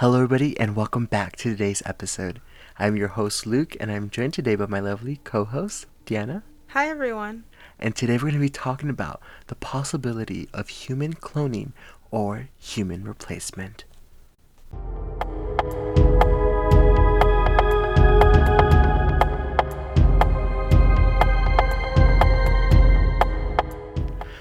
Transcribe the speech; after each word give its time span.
Hello, 0.00 0.14
everybody, 0.14 0.58
and 0.58 0.74
welcome 0.74 1.04
back 1.04 1.36
to 1.36 1.50
today's 1.50 1.82
episode. 1.84 2.40
I'm 2.78 2.96
your 2.96 3.08
host, 3.08 3.46
Luke, 3.46 3.76
and 3.78 3.92
I'm 3.92 4.08
joined 4.08 4.32
today 4.32 4.54
by 4.54 4.64
my 4.64 4.80
lovely 4.80 5.20
co 5.24 5.44
host, 5.44 5.84
Deanna. 6.06 6.42
Hi, 6.68 6.88
everyone. 6.88 7.44
And 7.78 7.94
today 7.94 8.14
we're 8.14 8.30
going 8.30 8.32
to 8.32 8.40
be 8.40 8.48
talking 8.48 8.88
about 8.88 9.20
the 9.48 9.56
possibility 9.56 10.48
of 10.54 10.70
human 10.70 11.12
cloning 11.12 11.72
or 12.10 12.48
human 12.56 13.04
replacement. 13.04 13.84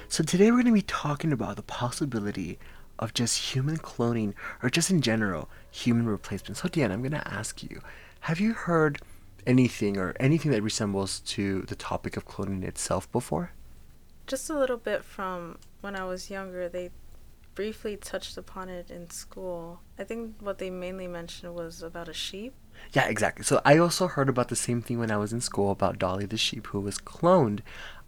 So, 0.08 0.24
today 0.24 0.52
we're 0.52 0.64
going 0.64 0.68
to 0.68 0.72
be 0.72 0.82
talking 0.82 1.34
about 1.34 1.58
the 1.58 1.64
possibility 1.64 2.60
of 3.00 3.14
just 3.14 3.54
human 3.54 3.78
cloning 3.78 4.34
or 4.62 4.70
just 4.70 4.92
in 4.92 5.02
general 5.02 5.50
human 5.72 6.06
replacement. 6.08 6.58
So, 6.58 6.68
Deanna, 6.68 6.92
I'm 6.92 7.02
going 7.02 7.12
to 7.12 7.28
ask 7.28 7.64
you 7.64 7.82
have 8.22 8.40
you 8.40 8.54
heard 8.54 9.00
anything 9.48 9.98
or 9.98 10.16
anything 10.20 10.52
that 10.52 10.62
resembles 10.62 11.22
to 11.22 11.62
the 11.64 11.76
topic 11.76 12.18
of 12.18 12.28
cloning 12.28 12.64
itself 12.64 13.12
before? 13.12 13.52
Just 14.28 14.50
a 14.50 14.58
little 14.58 14.78
bit 14.78 15.04
from 15.04 15.58
when 15.82 15.96
I 15.96 16.04
was 16.04 16.30
younger. 16.30 16.70
They 16.70 16.92
briefly 17.56 17.98
touched 17.98 18.38
upon 18.38 18.70
it 18.70 18.92
in 18.92 19.10
school. 19.10 19.80
I 19.98 20.04
think 20.04 20.36
what 20.40 20.60
they 20.60 20.70
mainly 20.70 21.08
mentioned 21.08 21.56
was 21.56 21.82
about 21.82 22.08
a 22.08 22.14
sheep. 22.14 22.54
Yeah, 22.94 23.08
exactly. 23.08 23.44
So 23.44 23.62
I 23.66 23.78
also 23.78 24.08
heard 24.08 24.30
about 24.30 24.50
the 24.50 24.56
same 24.56 24.82
thing 24.82 25.00
when 25.00 25.12
I 25.12 25.18
was 25.18 25.34
in 25.34 25.42
school 25.42 25.72
about 25.72 26.00
Dolly 26.00 26.26
the 26.26 26.38
sheep 26.38 26.68
who 26.68 26.80
was 26.80 26.98
cloned. 26.98 27.60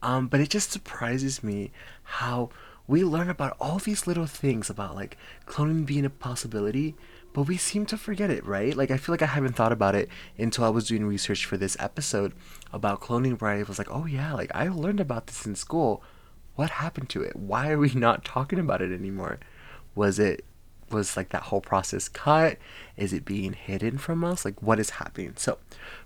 Um, 0.02 0.28
but 0.28 0.40
it 0.40 0.50
just 0.50 0.72
surprises 0.72 1.44
me 1.44 1.72
how 2.04 2.50
we 2.88 3.04
learn 3.04 3.30
about 3.30 3.56
all 3.60 3.80
these 3.80 4.08
little 4.08 4.26
things 4.26 4.70
about 4.70 4.96
like 4.96 5.18
cloning 5.46 5.86
being 5.86 6.06
a 6.06 6.10
possibility, 6.10 6.96
but 7.34 7.44
we 7.44 7.58
seem 7.58 7.86
to 7.88 7.98
forget 7.98 8.30
it, 8.30 8.46
right? 8.46 8.76
Like 8.76 8.92
I 8.92 8.98
feel 8.98 9.14
like 9.14 9.22
I 9.22 9.28
haven't 9.28 9.56
thought 9.56 9.72
about 9.72 9.96
it 9.96 10.10
until 10.38 10.66
I 10.66 10.70
was 10.70 10.88
doing 10.88 11.06
research 11.06 11.46
for 11.46 11.58
this 11.58 11.78
episode 11.80 12.34
about 12.74 13.02
cloning 13.02 13.40
where 13.40 13.52
I 13.52 13.64
was 13.64 13.78
like, 13.78 13.92
oh 13.92 14.06
yeah, 14.06 14.34
like 14.34 14.52
I 14.54 14.68
learned 14.68 15.00
about 15.00 15.28
this 15.28 15.46
in 15.46 15.56
school. 15.56 16.04
What 16.56 16.70
happened 16.70 17.10
to 17.10 17.22
it? 17.22 17.36
Why 17.36 17.70
are 17.70 17.78
we 17.78 17.94
not 17.94 18.26
talking 18.26 18.60
about 18.60 18.82
it 18.82 18.92
anymore? 18.92 19.40
Was 19.96 20.20
it 20.20 20.46
was 20.92 21.18
like 21.18 21.30
that 21.30 21.44
whole 21.44 21.62
process 21.62 22.08
cut? 22.08 22.58
Is 22.98 23.14
it 23.14 23.26
being 23.26 23.54
hidden 23.54 23.98
from 23.98 24.24
us? 24.24 24.46
Like 24.46 24.62
what 24.62 24.80
is 24.80 24.92
happening? 24.92 25.34
So, 25.38 25.58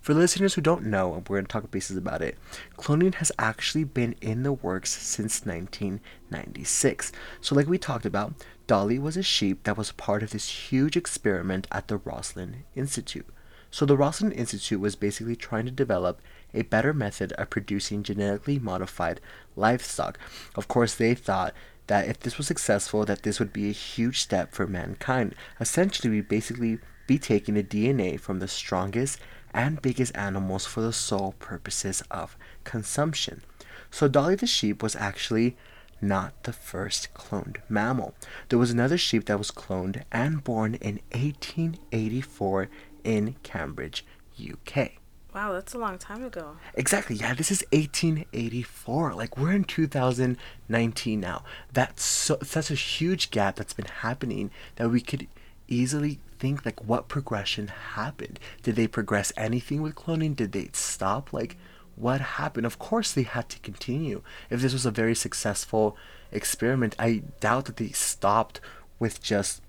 for 0.01 0.13
listeners 0.13 0.53
who 0.53 0.61
don't 0.61 0.85
know, 0.85 1.13
and 1.13 1.27
we're 1.27 1.37
going 1.37 1.45
to 1.45 1.51
talk 1.51 1.71
basis 1.71 1.97
about 1.97 2.21
it. 2.21 2.37
Cloning 2.77 3.15
has 3.15 3.31
actually 3.37 3.83
been 3.83 4.15
in 4.21 4.43
the 4.43 4.53
works 4.53 4.91
since 4.91 5.45
1996. 5.45 7.11
So, 7.41 7.55
like 7.55 7.67
we 7.67 7.77
talked 7.77 8.05
about, 8.05 8.33
Dolly 8.67 8.97
was 8.99 9.17
a 9.17 9.23
sheep 9.23 9.63
that 9.63 9.77
was 9.77 9.91
part 9.91 10.23
of 10.23 10.31
this 10.31 10.69
huge 10.69 10.95
experiment 10.95 11.67
at 11.71 11.87
the 11.87 11.97
Roslin 11.97 12.63
Institute. 12.75 13.27
So, 13.71 13.85
the 13.85 13.97
Roslin 13.97 14.31
Institute 14.31 14.79
was 14.79 14.95
basically 14.95 15.35
trying 15.35 15.65
to 15.65 15.71
develop 15.71 16.21
a 16.53 16.63
better 16.63 16.93
method 16.93 17.33
of 17.33 17.49
producing 17.49 18.03
genetically 18.03 18.57
modified 18.57 19.19
livestock. 19.55 20.17
Of 20.55 20.67
course, 20.67 20.95
they 20.95 21.13
thought 21.13 21.53
that 21.87 22.07
if 22.07 22.19
this 22.19 22.37
was 22.37 22.47
successful, 22.47 23.05
that 23.05 23.23
this 23.23 23.39
would 23.39 23.53
be 23.53 23.69
a 23.69 23.73
huge 23.73 24.21
step 24.21 24.53
for 24.53 24.67
mankind. 24.67 25.35
Essentially, 25.59 26.09
we 26.09 26.21
basically 26.21 26.79
be 27.07 27.19
taking 27.19 27.55
the 27.55 27.63
DNA 27.63 28.19
from 28.19 28.39
the 28.39 28.47
strongest 28.47 29.19
and 29.53 29.81
biggest 29.81 30.15
animals 30.17 30.65
for 30.65 30.81
the 30.81 30.93
sole 30.93 31.33
purposes 31.39 32.03
of 32.11 32.37
consumption. 32.63 33.41
So 33.89 34.07
Dolly 34.07 34.35
the 34.35 34.47
sheep 34.47 34.83
was 34.83 34.95
actually 34.95 35.55
not 36.01 36.43
the 36.43 36.53
first 36.53 37.13
cloned 37.13 37.57
mammal. 37.69 38.15
There 38.49 38.59
was 38.59 38.71
another 38.71 38.97
sheep 38.97 39.25
that 39.25 39.37
was 39.37 39.51
cloned 39.51 40.03
and 40.11 40.43
born 40.43 40.75
in 40.75 40.99
1884 41.11 42.69
in 43.03 43.35
Cambridge, 43.43 44.05
UK. 44.37 45.04
Wow, 45.35 45.51
that's 45.51 45.73
a 45.73 45.77
long 45.77 45.97
time 45.97 46.23
ago. 46.23 46.55
Exactly. 46.75 47.17
Yeah, 47.17 47.33
this 47.33 47.51
is 47.51 47.61
1884. 47.73 49.13
Like 49.15 49.37
we're 49.37 49.51
in 49.51 49.65
2019 49.65 51.19
now. 51.19 51.43
That's 51.73 52.05
so, 52.05 52.37
such 52.41 52.71
a 52.71 52.75
huge 52.75 53.31
gap 53.31 53.57
that's 53.57 53.73
been 53.73 53.85
happening 53.85 54.49
that 54.77 54.89
we 54.89 55.01
could 55.01 55.27
easily 55.67 56.19
think 56.39 56.65
like 56.65 56.81
what 56.85 57.09
progression 57.09 57.67
happened. 57.67 58.39
Did 58.63 58.77
they 58.77 58.87
progress 58.87 59.33
anything 59.35 59.81
with 59.81 59.95
cloning? 59.95 60.37
Did 60.37 60.53
they 60.53 60.69
stop? 60.71 61.33
Like 61.33 61.57
what 61.97 62.21
happened? 62.21 62.65
Of 62.65 62.79
course 62.79 63.11
they 63.11 63.23
had 63.23 63.49
to 63.49 63.59
continue. 63.59 64.21
If 64.49 64.61
this 64.61 64.71
was 64.71 64.85
a 64.85 64.91
very 64.91 65.15
successful 65.15 65.97
experiment, 66.31 66.95
I 66.97 67.23
doubt 67.41 67.65
that 67.65 67.75
they 67.75 67.89
stopped 67.89 68.61
with 68.99 69.21
just 69.21 69.61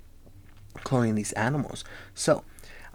cloning 0.76 1.16
these 1.16 1.32
animals. 1.32 1.84
So, 2.14 2.44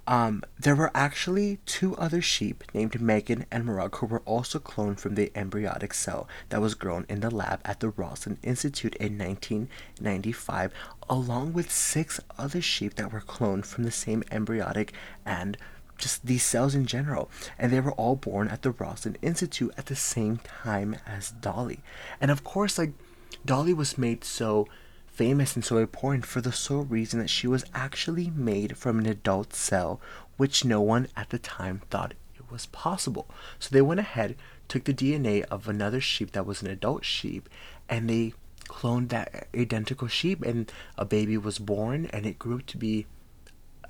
um, 0.08 0.44
there 0.60 0.76
were 0.76 0.92
actually 0.96 1.60
two 1.66 1.96
other 1.98 2.22
sheep 2.22 2.64
named 2.74 3.00
Megan 3.00 3.46
and 3.52 3.66
Morag 3.66 3.96
who 3.98 4.08
were 4.08 4.22
also 4.22 4.60
cloned 4.60 5.00
from 5.00 5.16
the 5.16 5.32
embryonic 5.36 5.94
cell 5.94 6.28
that 6.50 6.62
was 6.62 6.74
grown 6.74 7.06
in 7.08 7.20
the 7.20 7.30
lab 7.30 7.62
at 7.64 7.80
the 7.80 7.90
Roslin 7.90 8.38
Institute 8.44 8.96
in 8.96 9.18
1995, 9.18 10.74
along 11.10 11.54
with 11.54 11.72
six 11.72 12.20
other 12.38 12.62
sheep 12.62 12.96
that 12.96 13.14
were 13.14 13.22
cloned 13.22 13.66
from 13.66 13.84
the 13.84 13.92
same 13.92 14.24
embryonic 14.32 14.94
and 15.26 15.58
just 15.98 16.26
these 16.26 16.44
cells 16.44 16.74
in 16.74 16.86
general. 16.86 17.30
And 17.60 17.72
they 17.72 17.80
were 17.80 17.92
all 17.94 18.16
born 18.16 18.48
at 18.48 18.64
the 18.64 18.72
Roslin 18.72 19.18
Institute 19.22 19.74
at 19.78 19.86
the 19.86 19.96
same 19.96 20.38
time 20.38 20.98
as 21.06 21.32
Dolly. 21.32 21.82
And 22.20 22.32
of 22.32 22.44
course, 22.44 22.78
like, 22.78 22.94
Dolly 23.46 23.74
was 23.74 23.98
made 23.98 24.24
so 24.24 24.68
famous 25.12 25.56
and 25.56 25.64
so 25.64 25.78
important 25.78 26.26
for 26.26 26.42
the 26.42 26.52
sole 26.52 26.84
reason 26.84 27.20
that 27.20 27.30
she 27.30 27.48
was 27.48 27.66
actually 27.74 28.30
made 28.30 28.78
from 28.78 29.00
an 29.00 29.06
adult 29.06 29.54
cell, 29.54 30.00
which 30.38 30.66
no 30.66 30.82
one 30.82 31.08
at 31.16 31.30
the 31.30 31.40
time 31.40 31.82
thought 31.90 32.14
it 32.36 32.50
was 32.50 32.66
possible. 32.68 33.28
So 33.60 33.70
they 33.72 33.82
went 33.82 34.00
ahead, 34.00 34.36
took 34.68 34.86
the 34.86 34.94
DNA 34.94 35.44
of 35.44 35.68
another 35.68 36.02
sheep 36.02 36.32
that 36.32 36.46
was 36.46 36.62
an 36.62 36.70
adult 36.70 37.06
sheep, 37.06 37.50
and 37.90 38.10
they 38.10 38.34
cloned 38.66 39.10
that 39.10 39.48
identical 39.56 40.08
sheep, 40.08 40.42
and 40.44 40.72
a 40.98 41.06
baby 41.06 41.38
was 41.38 41.60
born, 41.60 42.06
and 42.08 42.26
it 42.26 42.40
grew 42.40 42.62
to 42.62 42.78
be 42.78 43.06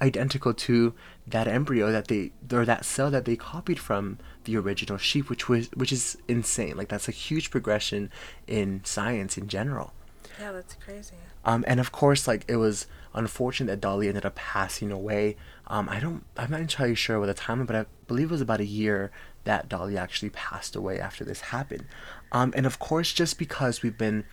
identical 0.01 0.51
to 0.51 0.93
that 1.27 1.47
embryo 1.47 1.91
that 1.91 2.07
they 2.07 2.31
or 2.51 2.65
that 2.65 2.83
cell 2.83 3.11
that 3.11 3.25
they 3.25 3.35
copied 3.35 3.77
from 3.79 4.17
the 4.45 4.57
original 4.57 4.97
sheep 4.97 5.29
which 5.29 5.47
was 5.47 5.69
which 5.75 5.91
is 5.91 6.17
insane 6.27 6.75
like 6.75 6.87
that's 6.87 7.07
a 7.07 7.11
huge 7.11 7.51
progression 7.51 8.09
in 8.47 8.81
science 8.83 9.37
in 9.37 9.47
general 9.47 9.93
yeah, 10.41 10.51
that's 10.51 10.75
crazy. 10.83 11.15
Um, 11.45 11.63
and 11.67 11.79
of 11.79 11.91
course, 11.91 12.27
like 12.27 12.45
it 12.47 12.55
was 12.55 12.87
unfortunate 13.13 13.67
that 13.67 13.81
Dolly 13.81 14.07
ended 14.07 14.25
up 14.25 14.35
passing 14.35 14.91
away. 14.91 15.35
Um, 15.67 15.87
I 15.87 15.99
don't, 15.99 16.25
I'm 16.35 16.49
not 16.49 16.61
entirely 16.61 16.95
sure 16.95 17.19
what 17.19 17.27
the 17.27 17.33
time, 17.33 17.63
but 17.65 17.75
I 17.75 17.85
believe 18.07 18.29
it 18.29 18.31
was 18.31 18.41
about 18.41 18.59
a 18.59 18.65
year 18.65 19.11
that 19.43 19.69
Dolly 19.69 19.97
actually 19.97 20.31
passed 20.31 20.75
away 20.75 20.99
after 20.99 21.23
this 21.23 21.41
happened. 21.41 21.85
Um, 22.31 22.53
and 22.55 22.65
of 22.65 22.79
course, 22.79 23.13
just 23.13 23.37
because 23.37 23.83
we've 23.83 23.97
been 23.97 24.25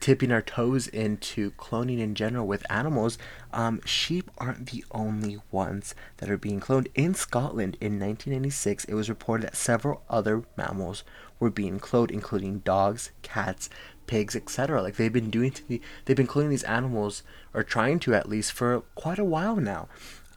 tipping 0.00 0.32
our 0.32 0.42
toes 0.42 0.88
into 0.88 1.52
cloning 1.52 2.00
in 2.00 2.14
general 2.14 2.46
with 2.46 2.66
animals, 2.68 3.18
um, 3.52 3.80
sheep 3.84 4.30
aren't 4.38 4.70
the 4.70 4.84
only 4.90 5.40
ones 5.52 5.94
that 6.16 6.28
are 6.28 6.36
being 6.36 6.58
cloned. 6.58 6.88
In 6.96 7.14
Scotland 7.14 7.76
in 7.80 8.00
1996, 8.00 8.86
it 8.86 8.94
was 8.94 9.08
reported 9.08 9.46
that 9.46 9.56
several 9.56 10.02
other 10.10 10.42
mammals 10.56 11.04
were 11.38 11.50
being 11.50 11.78
cloned, 11.78 12.10
including 12.10 12.58
dogs, 12.60 13.12
cats, 13.22 13.70
pigs, 14.06 14.36
etc. 14.36 14.82
Like 14.82 14.96
they've 14.96 15.12
been 15.12 15.30
doing 15.30 15.50
to 15.52 15.68
the, 15.68 15.80
they've 16.04 16.16
been 16.16 16.26
cloning 16.26 16.50
these 16.50 16.64
animals 16.64 17.22
or 17.54 17.62
trying 17.62 17.98
to 18.00 18.14
at 18.14 18.28
least 18.28 18.52
for 18.52 18.80
quite 18.94 19.18
a 19.18 19.24
while 19.24 19.56
now. 19.56 19.88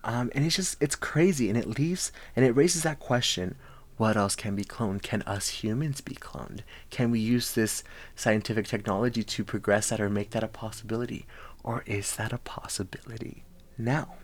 Um, 0.03 0.31
and 0.35 0.45
it's 0.45 0.55
just 0.55 0.81
it's 0.81 0.95
crazy 0.95 1.49
and 1.49 1.57
it 1.57 1.79
leaves 1.79 2.11
and 2.35 2.45
it 2.45 2.55
raises 2.55 2.83
that 2.83 2.99
question 2.99 3.55
what 3.97 4.17
else 4.17 4.35
can 4.35 4.55
be 4.55 4.65
cloned? 4.65 5.01
Can 5.01 5.21
us 5.21 5.47
humans 5.49 6.01
be 6.01 6.15
cloned? 6.15 6.61
Can 6.89 7.11
we 7.11 7.19
use 7.19 7.53
this 7.53 7.83
scientific 8.15 8.67
technology 8.67 9.23
to 9.23 9.43
progress 9.43 9.89
that 9.89 10.01
or 10.01 10.09
make 10.09 10.31
that 10.31 10.43
a 10.43 10.49
possibility? 10.49 11.25
Or 11.63 11.83
is 11.85 12.15
that 12.17 12.33
a 12.33 12.37
possibility 12.37 13.45
now? 13.77 14.15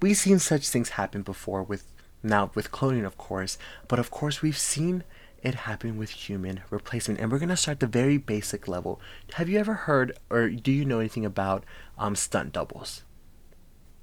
We've 0.00 0.16
seen 0.16 0.38
such 0.38 0.68
things 0.68 0.90
happen 0.90 1.22
before 1.22 1.62
with 1.62 1.84
now 2.22 2.50
with 2.54 2.72
cloning 2.72 3.04
of 3.04 3.18
course, 3.18 3.58
but 3.88 3.98
of 3.98 4.10
course 4.10 4.42
we've 4.42 4.58
seen 4.58 5.04
it 5.42 5.54
happen 5.54 5.98
with 5.98 6.10
human 6.10 6.62
replacement. 6.70 7.20
And 7.20 7.30
we're 7.30 7.38
gonna 7.38 7.56
start 7.56 7.80
the 7.80 7.86
very 7.86 8.16
basic 8.16 8.68
level. 8.68 9.00
Have 9.34 9.48
you 9.48 9.58
ever 9.58 9.74
heard 9.74 10.18
or 10.30 10.48
do 10.48 10.70
you 10.70 10.84
know 10.84 11.00
anything 11.00 11.24
about 11.24 11.64
um, 11.98 12.14
stunt 12.14 12.52
doubles? 12.52 13.02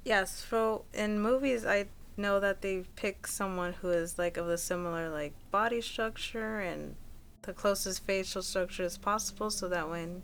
Yes, 0.04 0.46
so 0.48 0.84
in 0.92 1.20
movies 1.20 1.64
I 1.64 1.86
know 2.16 2.40
that 2.40 2.60
they 2.60 2.84
pick 2.96 3.26
someone 3.26 3.72
who 3.74 3.90
is 3.90 4.18
like 4.18 4.36
of 4.36 4.48
a 4.48 4.58
similar 4.58 5.08
like 5.08 5.32
body 5.50 5.80
structure 5.80 6.60
and 6.60 6.96
the 7.42 7.52
closest 7.52 8.04
facial 8.04 8.42
structure 8.42 8.84
as 8.84 8.98
possible 8.98 9.50
so 9.50 9.68
that 9.68 9.88
when 9.88 10.22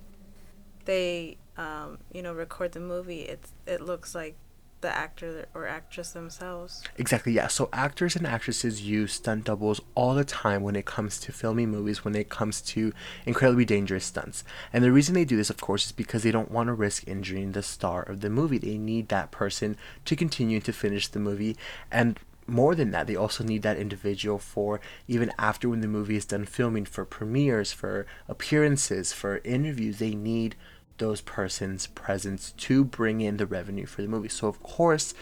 they 0.84 1.38
um, 1.56 1.98
you 2.12 2.22
know 2.22 2.34
record 2.34 2.72
the 2.72 2.80
movie 2.80 3.22
it 3.22 3.40
it 3.66 3.80
looks 3.80 4.14
like 4.14 4.36
the 4.80 4.94
actor 4.94 5.46
or 5.54 5.66
actress 5.66 6.12
themselves. 6.12 6.82
Exactly, 6.96 7.32
yeah. 7.32 7.48
So 7.48 7.68
actors 7.72 8.16
and 8.16 8.26
actresses 8.26 8.82
use 8.82 9.14
stunt 9.14 9.44
doubles 9.44 9.80
all 9.94 10.14
the 10.14 10.24
time 10.24 10.62
when 10.62 10.76
it 10.76 10.84
comes 10.84 11.18
to 11.20 11.32
filming 11.32 11.70
movies, 11.70 12.04
when 12.04 12.14
it 12.14 12.28
comes 12.28 12.60
to 12.62 12.92
incredibly 13.24 13.64
dangerous 13.64 14.04
stunts. 14.04 14.44
And 14.72 14.84
the 14.84 14.92
reason 14.92 15.14
they 15.14 15.24
do 15.24 15.36
this, 15.36 15.50
of 15.50 15.60
course, 15.60 15.86
is 15.86 15.92
because 15.92 16.22
they 16.22 16.30
don't 16.30 16.50
want 16.50 16.68
to 16.68 16.74
risk 16.74 17.06
injuring 17.06 17.52
the 17.52 17.62
star 17.62 18.02
of 18.02 18.20
the 18.20 18.30
movie. 18.30 18.58
They 18.58 18.78
need 18.78 19.08
that 19.08 19.30
person 19.30 19.76
to 20.04 20.16
continue 20.16 20.60
to 20.60 20.72
finish 20.72 21.08
the 21.08 21.20
movie. 21.20 21.56
And 21.90 22.18
more 22.46 22.74
than 22.74 22.92
that, 22.92 23.06
they 23.06 23.16
also 23.16 23.42
need 23.42 23.62
that 23.62 23.76
individual 23.76 24.38
for 24.38 24.80
even 25.08 25.32
after 25.38 25.68
when 25.68 25.80
the 25.80 25.88
movie 25.88 26.16
is 26.16 26.24
done 26.24 26.44
filming, 26.44 26.84
for 26.84 27.04
premieres, 27.04 27.72
for 27.72 28.06
appearances, 28.28 29.12
for 29.12 29.38
interviews. 29.38 29.98
They 29.98 30.14
need 30.14 30.54
those 30.98 31.20
persons' 31.20 31.86
presence 31.88 32.52
to 32.56 32.84
bring 32.84 33.20
in 33.20 33.36
the 33.36 33.46
revenue 33.46 33.86
for 33.86 34.02
the 34.02 34.08
movie. 34.08 34.28
So 34.28 34.48
of 34.48 34.62
course, 34.62 35.14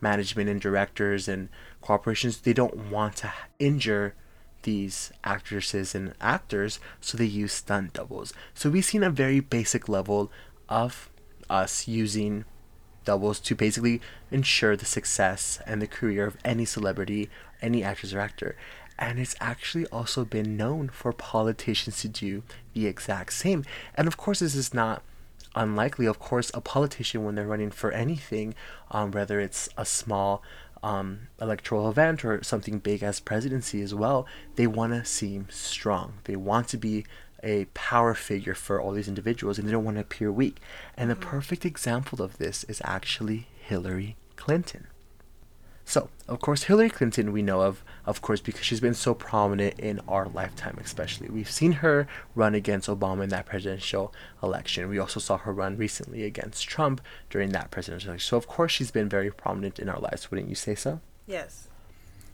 management 0.00 0.48
and 0.48 0.60
directors 0.60 1.28
and 1.28 1.48
corporations 1.80 2.40
they 2.40 2.52
don't 2.52 2.90
want 2.90 3.16
to 3.16 3.32
injure 3.58 4.14
these 4.62 5.10
actresses 5.24 5.94
and 5.94 6.14
actors, 6.20 6.80
so 7.00 7.16
they 7.16 7.24
use 7.24 7.52
stunt 7.52 7.94
doubles. 7.94 8.32
So 8.54 8.68
we've 8.70 8.84
seen 8.84 9.02
a 9.02 9.10
very 9.10 9.40
basic 9.40 9.88
level 9.88 10.30
of 10.68 11.10
us 11.48 11.88
using 11.88 12.44
doubles 13.04 13.40
to 13.40 13.54
basically 13.54 14.00
ensure 14.30 14.76
the 14.76 14.84
success 14.84 15.60
and 15.66 15.80
the 15.80 15.86
career 15.86 16.26
of 16.26 16.36
any 16.44 16.64
celebrity, 16.64 17.30
any 17.62 17.82
actress 17.82 18.12
or 18.12 18.20
actor. 18.20 18.56
And 18.98 19.18
it's 19.18 19.34
actually 19.40 19.86
also 19.86 20.26
been 20.26 20.58
known 20.58 20.90
for 20.90 21.12
politicians 21.12 22.00
to 22.02 22.08
do 22.08 22.42
the 22.74 22.86
exact 22.86 23.32
same. 23.32 23.64
And 23.94 24.06
of 24.06 24.18
course, 24.18 24.40
this 24.40 24.54
is 24.54 24.74
not 24.74 25.02
unlikely. 25.54 26.06
Of 26.06 26.18
course, 26.18 26.50
a 26.54 26.60
politician, 26.60 27.24
when 27.24 27.34
they're 27.34 27.46
running 27.46 27.70
for 27.70 27.92
anything, 27.92 28.54
um, 28.90 29.10
whether 29.10 29.40
it's 29.40 29.68
a 29.76 29.84
small 29.84 30.42
um, 30.82 31.28
electoral 31.40 31.88
event 31.88 32.24
or 32.24 32.42
something 32.42 32.78
big 32.78 33.02
as 33.02 33.20
presidency 33.20 33.82
as 33.82 33.94
well, 33.94 34.26
they 34.56 34.66
want 34.66 34.92
to 34.92 35.04
seem 35.04 35.46
strong. 35.50 36.14
They 36.24 36.36
want 36.36 36.68
to 36.68 36.76
be 36.76 37.04
a 37.42 37.66
power 37.74 38.14
figure 38.14 38.54
for 38.54 38.80
all 38.80 38.92
these 38.92 39.08
individuals 39.08 39.58
and 39.58 39.66
they 39.66 39.72
don't 39.72 39.84
want 39.84 39.96
to 39.96 40.02
appear 40.02 40.30
weak. 40.30 40.58
And 40.96 41.10
the 41.10 41.16
perfect 41.16 41.64
example 41.64 42.22
of 42.22 42.38
this 42.38 42.64
is 42.64 42.82
actually 42.84 43.48
Hillary 43.60 44.16
Clinton. 44.36 44.86
So, 45.90 46.08
of 46.28 46.38
course, 46.38 46.62
Hillary 46.62 46.88
Clinton 46.88 47.32
we 47.32 47.42
know 47.42 47.62
of, 47.62 47.82
of 48.06 48.22
course, 48.22 48.40
because 48.40 48.64
she's 48.64 48.78
been 48.78 48.94
so 48.94 49.12
prominent 49.12 49.76
in 49.80 49.98
our 50.06 50.28
lifetime, 50.28 50.78
especially. 50.80 51.28
We've 51.28 51.50
seen 51.50 51.72
her 51.72 52.06
run 52.36 52.54
against 52.54 52.88
Obama 52.88 53.24
in 53.24 53.30
that 53.30 53.46
presidential 53.46 54.14
election. 54.40 54.88
We 54.88 55.00
also 55.00 55.18
saw 55.18 55.36
her 55.38 55.52
run 55.52 55.76
recently 55.76 56.22
against 56.22 56.68
Trump 56.68 57.00
during 57.28 57.50
that 57.50 57.72
presidential 57.72 58.10
election. 58.10 58.28
So, 58.28 58.36
of 58.36 58.46
course, 58.46 58.70
she's 58.70 58.92
been 58.92 59.08
very 59.08 59.32
prominent 59.32 59.80
in 59.80 59.88
our 59.88 59.98
lives, 59.98 60.30
wouldn't 60.30 60.48
you 60.48 60.54
say 60.54 60.76
so? 60.76 61.00
Yes. 61.26 61.66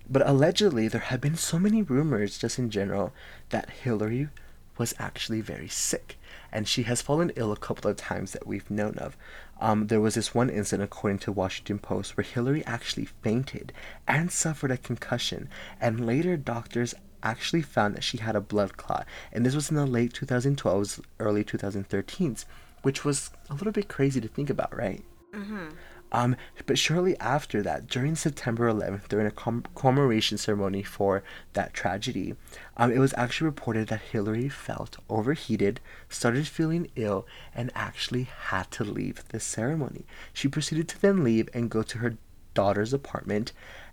But 0.06 0.28
allegedly, 0.28 0.86
there 0.86 1.00
have 1.00 1.22
been 1.22 1.36
so 1.36 1.58
many 1.58 1.80
rumors, 1.80 2.36
just 2.36 2.58
in 2.58 2.68
general, 2.68 3.14
that 3.48 3.70
Hillary 3.70 4.28
was 4.76 4.94
actually 4.98 5.40
very 5.40 5.68
sick, 5.68 6.18
and 6.56 6.66
she 6.66 6.84
has 6.84 7.02
fallen 7.02 7.30
ill 7.36 7.52
a 7.52 7.56
couple 7.56 7.90
of 7.90 7.98
times 7.98 8.32
that 8.32 8.46
we've 8.46 8.70
known 8.70 8.94
of. 8.96 9.14
Um, 9.60 9.88
there 9.88 10.00
was 10.00 10.14
this 10.14 10.34
one 10.34 10.48
incident, 10.48 10.88
according 10.90 11.18
to 11.18 11.30
Washington 11.30 11.78
Post, 11.78 12.16
where 12.16 12.24
Hillary 12.24 12.64
actually 12.64 13.04
fainted 13.04 13.74
and 14.08 14.32
suffered 14.32 14.70
a 14.70 14.78
concussion, 14.78 15.50
and 15.82 16.06
later 16.06 16.34
doctors 16.38 16.94
actually 17.22 17.60
found 17.60 17.94
that 17.94 18.04
she 18.04 18.16
had 18.16 18.34
a 18.34 18.40
blood 18.40 18.78
clot, 18.78 19.06
and 19.34 19.44
this 19.44 19.54
was 19.54 19.68
in 19.68 19.76
the 19.76 19.84
late 19.84 20.14
2012s, 20.14 21.02
early 21.20 21.44
2013s, 21.44 22.46
which 22.80 23.04
was 23.04 23.30
a 23.50 23.54
little 23.54 23.70
bit 23.70 23.88
crazy 23.88 24.22
to 24.22 24.28
think 24.28 24.48
about, 24.48 24.74
right? 24.74 25.04
Mm-hmm. 25.34 25.68
Um, 26.12 26.36
but 26.66 26.78
shortly 26.78 27.18
after 27.18 27.62
that, 27.62 27.88
during 27.88 28.14
September 28.14 28.70
11th, 28.70 29.08
during 29.08 29.26
a 29.26 29.30
com- 29.30 29.64
commemoration 29.74 30.38
ceremony 30.38 30.82
for 30.82 31.22
that 31.54 31.74
tragedy, 31.74 32.34
um, 32.76 32.92
it 32.92 32.98
was 32.98 33.14
actually 33.16 33.46
reported 33.46 33.88
that 33.88 34.00
Hillary 34.00 34.48
felt 34.48 34.98
overheated, 35.10 35.80
started 36.08 36.46
feeling 36.46 36.90
ill, 36.96 37.26
and 37.54 37.72
actually 37.74 38.28
had 38.48 38.70
to 38.72 38.84
leave 38.84 39.26
the 39.28 39.40
ceremony. 39.40 40.06
She 40.32 40.48
proceeded 40.48 40.88
to 40.88 41.02
then 41.02 41.24
leave 41.24 41.48
and 41.52 41.70
go 41.70 41.82
to 41.82 41.98
her 41.98 42.16
daughter's 42.54 42.92
apartment, 42.92 43.52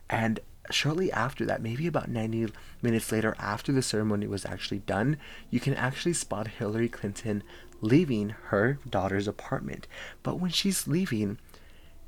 and 0.10 0.40
shortly 0.72 1.12
after 1.12 1.46
that, 1.46 1.62
maybe 1.62 1.88
about 1.88 2.10
90 2.10 2.54
minutes 2.82 3.12
later, 3.12 3.36
after 3.40 3.72
the 3.72 3.82
ceremony 3.82 4.28
was 4.28 4.46
actually 4.46 4.80
done, 4.80 5.18
you 5.50 5.60
can 5.60 5.74
actually 5.74 6.14
spot 6.14 6.48
Hillary 6.48 6.90
Clinton 6.90 7.44
leaving 7.82 8.30
her 8.46 8.80
daughter's 8.90 9.28
apartment. 9.28 9.88
But 10.22 10.40
when 10.40 10.52
she's 10.52 10.88
leaving, 10.88 11.38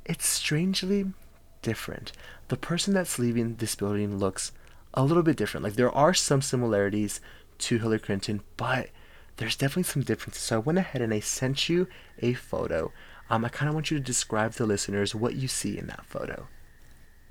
it's 0.06 0.26
strangely 0.26 1.12
different. 1.62 2.12
The 2.48 2.56
person 2.56 2.94
that's 2.94 3.18
leaving 3.18 3.56
this 3.56 3.74
building 3.74 4.18
looks 4.18 4.52
a 4.94 5.04
little 5.04 5.22
bit 5.22 5.36
different. 5.36 5.64
Like 5.64 5.74
there 5.74 5.94
are 5.94 6.14
some 6.14 6.40
similarities 6.40 7.20
to 7.58 7.78
Hillary 7.78 7.98
Clinton, 7.98 8.40
but 8.56 8.88
there's 9.36 9.56
definitely 9.56 9.82
some 9.82 10.02
differences. 10.02 10.42
So 10.42 10.56
I 10.56 10.58
went 10.60 10.78
ahead 10.78 11.02
and 11.02 11.12
I 11.12 11.20
sent 11.20 11.68
you 11.68 11.88
a 12.20 12.32
photo. 12.34 12.92
Um, 13.28 13.44
I 13.44 13.48
kind 13.48 13.68
of 13.68 13.74
want 13.74 13.90
you 13.90 13.98
to 13.98 14.02
describe 14.02 14.54
to 14.54 14.64
listeners 14.64 15.14
what 15.14 15.34
you 15.34 15.48
see 15.48 15.76
in 15.76 15.88
that 15.88 16.06
photo. 16.06 16.46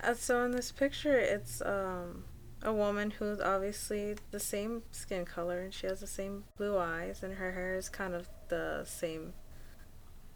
Uh, 0.02 0.14
so 0.14 0.44
in 0.44 0.52
this 0.52 0.70
picture, 0.70 1.18
it's 1.18 1.62
um, 1.62 2.24
a 2.62 2.72
woman 2.72 3.12
who's 3.12 3.40
obviously 3.40 4.16
the 4.30 4.40
same 4.40 4.82
skin 4.90 5.24
color 5.24 5.60
and 5.60 5.72
she 5.72 5.86
has 5.86 6.00
the 6.00 6.06
same 6.06 6.44
blue 6.56 6.76
eyes 6.76 7.22
and 7.22 7.34
her 7.34 7.52
hair 7.52 7.74
is 7.74 7.88
kind 7.88 8.14
of 8.14 8.28
the 8.48 8.84
same 8.84 9.32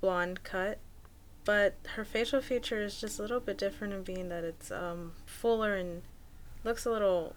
blonde 0.00 0.42
cut 0.42 0.78
but 1.44 1.74
her 1.94 2.04
facial 2.04 2.40
feature 2.40 2.82
is 2.82 3.00
just 3.00 3.18
a 3.18 3.22
little 3.22 3.40
bit 3.40 3.58
different 3.58 3.92
in 3.92 4.02
being 4.02 4.28
that 4.28 4.44
it's 4.44 4.70
um, 4.70 5.12
fuller 5.26 5.74
and 5.74 6.02
looks 6.64 6.84
a 6.84 6.90
little 6.90 7.34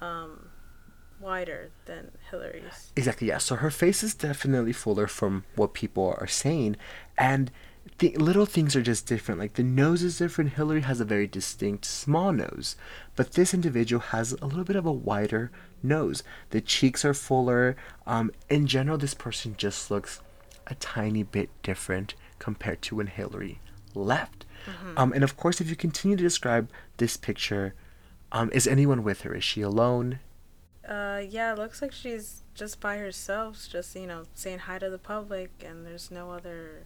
um, 0.00 0.50
wider 1.20 1.70
than 1.86 2.10
Hillary's. 2.30 2.92
Exactly, 2.96 3.28
yeah. 3.28 3.38
So 3.38 3.56
her 3.56 3.70
face 3.70 4.02
is 4.02 4.14
definitely 4.14 4.72
fuller 4.72 5.06
from 5.06 5.44
what 5.56 5.74
people 5.74 6.16
are 6.18 6.26
saying, 6.26 6.76
and 7.16 7.50
the 7.98 8.16
little 8.16 8.46
things 8.46 8.74
are 8.74 8.82
just 8.82 9.06
different. 9.06 9.40
Like 9.40 9.54
the 9.54 9.62
nose 9.62 10.02
is 10.02 10.18
different. 10.18 10.54
Hillary 10.54 10.82
has 10.82 11.00
a 11.00 11.04
very 11.04 11.26
distinct 11.26 11.84
small 11.84 12.32
nose, 12.32 12.76
but 13.14 13.32
this 13.32 13.54
individual 13.54 14.00
has 14.00 14.32
a 14.32 14.46
little 14.46 14.64
bit 14.64 14.76
of 14.76 14.86
a 14.86 14.92
wider 14.92 15.50
nose. 15.82 16.22
The 16.50 16.60
cheeks 16.60 17.04
are 17.04 17.14
fuller. 17.14 17.76
Um, 18.06 18.32
in 18.48 18.66
general, 18.66 18.98
this 18.98 19.14
person 19.14 19.54
just 19.56 19.90
looks 19.90 20.20
a 20.66 20.74
tiny 20.76 21.22
bit 21.22 21.50
different 21.62 22.14
compared 22.38 22.82
to 22.82 22.96
when 22.96 23.06
Hillary 23.06 23.60
left. 23.94 24.44
Mm-hmm. 24.66 24.98
Um, 24.98 25.12
and 25.12 25.24
of 25.24 25.36
course, 25.36 25.60
if 25.60 25.68
you 25.68 25.76
continue 25.76 26.16
to 26.16 26.22
describe 26.22 26.70
this 26.96 27.16
picture, 27.16 27.74
um, 28.32 28.50
is 28.52 28.66
anyone 28.66 29.02
with 29.02 29.22
her? 29.22 29.34
Is 29.34 29.44
she 29.44 29.60
alone? 29.60 30.20
Uh, 30.88 31.22
yeah, 31.28 31.52
it 31.52 31.58
looks 31.58 31.80
like 31.80 31.92
she's 31.92 32.42
just 32.54 32.80
by 32.80 32.98
herself, 32.98 33.66
just, 33.70 33.94
you 33.94 34.06
know, 34.06 34.24
saying 34.34 34.60
hi 34.60 34.78
to 34.78 34.90
the 34.90 34.98
public, 34.98 35.50
and 35.64 35.86
there's 35.86 36.10
no 36.10 36.30
other 36.30 36.84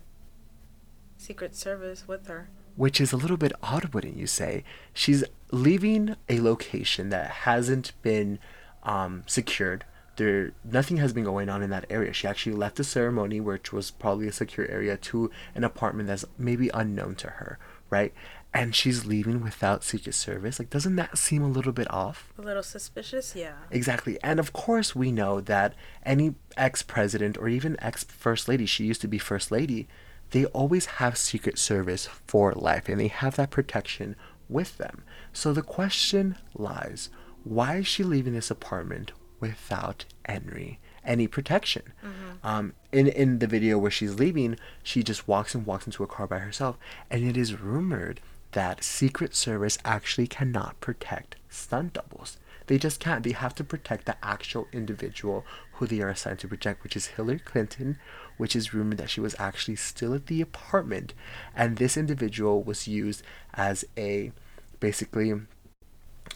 Secret 1.17 1.57
Service 1.57 2.07
with 2.07 2.27
her. 2.27 2.49
Which 2.77 3.01
is 3.01 3.13
a 3.13 3.17
little 3.17 3.37
bit 3.37 3.53
odd, 3.63 3.93
wouldn't 3.93 4.17
you 4.17 4.27
say? 4.27 4.63
She's 4.93 5.25
leaving 5.51 6.15
a 6.29 6.41
location 6.41 7.09
that 7.09 7.31
hasn't 7.31 7.93
been 8.03 8.39
um, 8.85 9.25
secured 9.27 9.85
there 10.19 10.53
nothing 10.63 10.99
has 10.99 11.13
been 11.13 11.25
going 11.25 11.49
on 11.49 11.63
in 11.63 11.71
that 11.71 11.87
area. 11.89 12.13
She 12.13 12.29
actually 12.29 12.55
left 12.55 12.77
the 12.77 12.85
ceremony, 12.85 13.41
which 13.41 13.73
was 13.73 13.91
probably 13.91 14.29
a 14.29 14.33
secure 14.33 14.69
area, 14.69 14.97
to 14.99 15.31
an 15.55 15.65
apartment 15.65 16.09
that's 16.09 16.27
maybe 16.37 16.71
unknown 16.75 17.15
to 17.17 17.29
her, 17.29 17.59
right? 17.89 18.13
And 18.53 18.75
she's 18.75 19.07
leaving 19.07 19.43
without 19.43 19.85
Secret 19.85 20.15
Service. 20.15 20.59
Like, 20.59 20.71
doesn't 20.71 20.97
that 20.97 21.19
seem 21.19 21.43
a 21.43 21.49
little 21.49 21.73
bit 21.73 21.91
off? 21.91 22.33
A 22.39 22.43
little 22.43 22.63
suspicious, 22.63 23.35
yeah. 23.35 23.55
Exactly. 23.71 24.19
And 24.23 24.39
of 24.39 24.53
course, 24.53 24.95
we 24.95 25.13
know 25.13 25.41
that 25.41 25.75
any 26.03 26.35
ex 26.57 26.83
president 26.83 27.39
or 27.39 27.49
even 27.49 27.77
ex 27.81 28.05
first 28.05 28.49
lady, 28.49 28.67
she 28.67 28.85
used 28.85 29.01
to 29.03 29.09
be 29.09 29.19
first 29.19 29.51
lady, 29.51 29.89
they 30.31 30.45
always 30.47 30.87
have 30.87 31.17
Secret 31.17 31.59
Service 31.59 32.07
for 32.27 32.53
life 32.53 32.89
and 32.89 33.01
they 33.01 33.09
have 33.09 33.37
that 33.37 33.51
protection 33.51 34.17
with 34.49 34.79
them. 34.79 35.03
So 35.33 35.53
the 35.53 35.63
question 35.63 36.37
lies 36.55 37.11
why 37.45 37.77
is 37.77 37.87
she 37.87 38.03
leaving 38.03 38.35
this 38.35 38.51
apartment 38.51 39.13
without 39.41 40.05
any 40.27 40.79
any 41.05 41.27
protection. 41.27 41.83
Mm-hmm. 42.05 42.47
Um, 42.47 42.75
in 42.93 43.07
in 43.09 43.39
the 43.39 43.47
video 43.47 43.79
where 43.79 43.91
she's 43.91 44.19
leaving, 44.19 44.59
she 44.83 45.03
just 45.03 45.27
walks 45.27 45.55
and 45.55 45.67
walks 45.67 45.87
into 45.87 46.03
a 46.03 46.07
car 46.07 46.27
by 46.27 46.39
herself, 46.39 46.77
and 47.11 47.25
it 47.25 47.37
is 47.37 47.61
rumored 47.61 48.21
that 48.53 48.85
Secret 48.85 49.35
Service 49.35 49.79
actually 49.85 50.27
cannot 50.27 50.81
protect 50.81 51.37
stunt 51.49 51.95
doubles. 51.95 52.39
They 52.67 52.79
just 52.79 53.01
can't. 53.01 53.25
They 53.25 53.33
have 53.33 53.55
to 53.57 53.65
protect 53.65 54.05
the 54.05 54.17
actual 54.23 54.69
individual 54.73 55.45
who 55.75 55.87
they 55.87 56.01
are 56.01 56.11
assigned 56.11 56.39
to 56.41 56.49
protect, 56.49 56.83
which 56.83 56.97
is 56.97 57.07
Hillary 57.07 57.39
Clinton, 57.39 57.99
which 58.37 58.55
is 58.55 58.75
rumored 58.75 58.99
that 58.99 59.11
she 59.11 59.21
was 59.21 59.35
actually 59.39 59.77
still 59.77 60.13
at 60.15 60.27
the 60.27 60.43
apartment, 60.43 61.15
and 61.57 61.77
this 61.77 61.97
individual 61.97 62.63
was 62.63 62.87
used 62.87 63.23
as 63.55 63.85
a 63.97 64.33
basically 64.81 65.33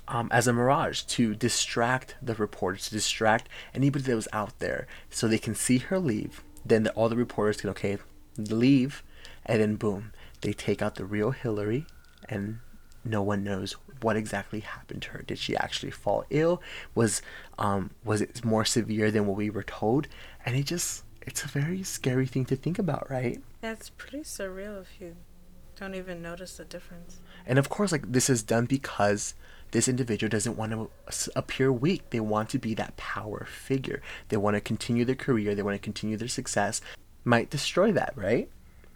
um, 0.09 0.29
as 0.33 0.47
a 0.47 0.53
mirage 0.53 1.03
to 1.03 1.35
distract 1.35 2.17
the 2.23 2.35
reporters, 2.35 2.85
to 2.85 2.91
distract 2.91 3.49
anybody 3.75 4.05
that 4.05 4.17
was 4.17 4.29
out 4.33 4.59
there, 4.59 4.87
so 5.11 5.27
they 5.27 5.39
can 5.39 5.55
see 5.55 5.79
her 5.79 5.99
leave. 5.99 6.43
Then 6.65 6.85
the, 6.85 6.93
all 6.93 7.09
the 7.09 7.17
reporters 7.17 7.61
can 7.61 7.71
okay 7.71 7.99
leave, 8.37 9.03
and 9.47 9.61
then 9.61 9.77
boom, 9.77 10.13
they 10.41 10.53
take 10.53 10.83
out 10.83 10.95
the 10.95 11.05
real 11.05 11.31
Hillary, 11.31 11.87
and 12.29 12.61
no 13.05 13.23
one 13.23 13.43
knows 13.43 13.77
what 14.01 14.17
exactly 14.17 14.61
happened 14.61 15.03
to 15.03 15.11
her. 15.11 15.23
Did 15.23 15.39
she 15.39 15.57
actually 15.57 15.91
fall 15.91 16.25
ill? 16.31 16.61
Was 16.95 17.23
um 17.59 17.91
was 18.05 18.21
it 18.21 18.45
more 18.45 18.65
severe 18.65 19.11
than 19.11 19.27
what 19.27 19.37
we 19.37 19.51
were 19.51 19.63
told? 19.63 20.09
And 20.45 20.57
it 20.57 20.65
just 20.67 21.05
it's 21.23 21.45
a 21.45 21.49
very 21.49 21.83
scary 21.83 22.27
thing 22.27 22.45
to 22.47 22.57
think 22.57 22.79
about, 22.79 23.11
right? 23.11 23.41
It's 23.63 23.91
pretty 23.91 24.25
surreal 24.25 24.81
if 24.81 25.01
you 25.01 25.17
don't 25.77 25.95
even 25.95 26.23
notice 26.23 26.57
the 26.57 26.65
difference. 26.65 27.21
And 27.47 27.59
of 27.59 27.69
course, 27.69 27.93
like 27.93 28.11
this 28.11 28.29
is 28.29 28.43
done 28.43 28.67
because 28.67 29.35
this 29.73 29.89
individual 29.89 30.31
doesn't 30.31 30.57
want 30.57 30.73
to 30.73 31.33
appear 31.35 31.73
weak. 31.73 32.11
They 32.11 32.21
want 32.21 32.51
to 32.51 32.59
be 32.59 32.75
that 32.75 32.97
power 32.97 33.47
figure. 33.51 34.01
They 34.29 34.37
want 34.37 34.55
to 34.55 34.61
continue 34.61 35.05
their 35.05 35.17
career. 35.17 35.55
They 35.55 35.63
want 35.63 35.75
to 35.75 35.85
continue 35.85 36.17
their 36.17 36.29
success. 36.29 36.81
Might 37.25 37.51
destroy 37.51 37.91
that, 37.93 38.13
right? 38.17 38.49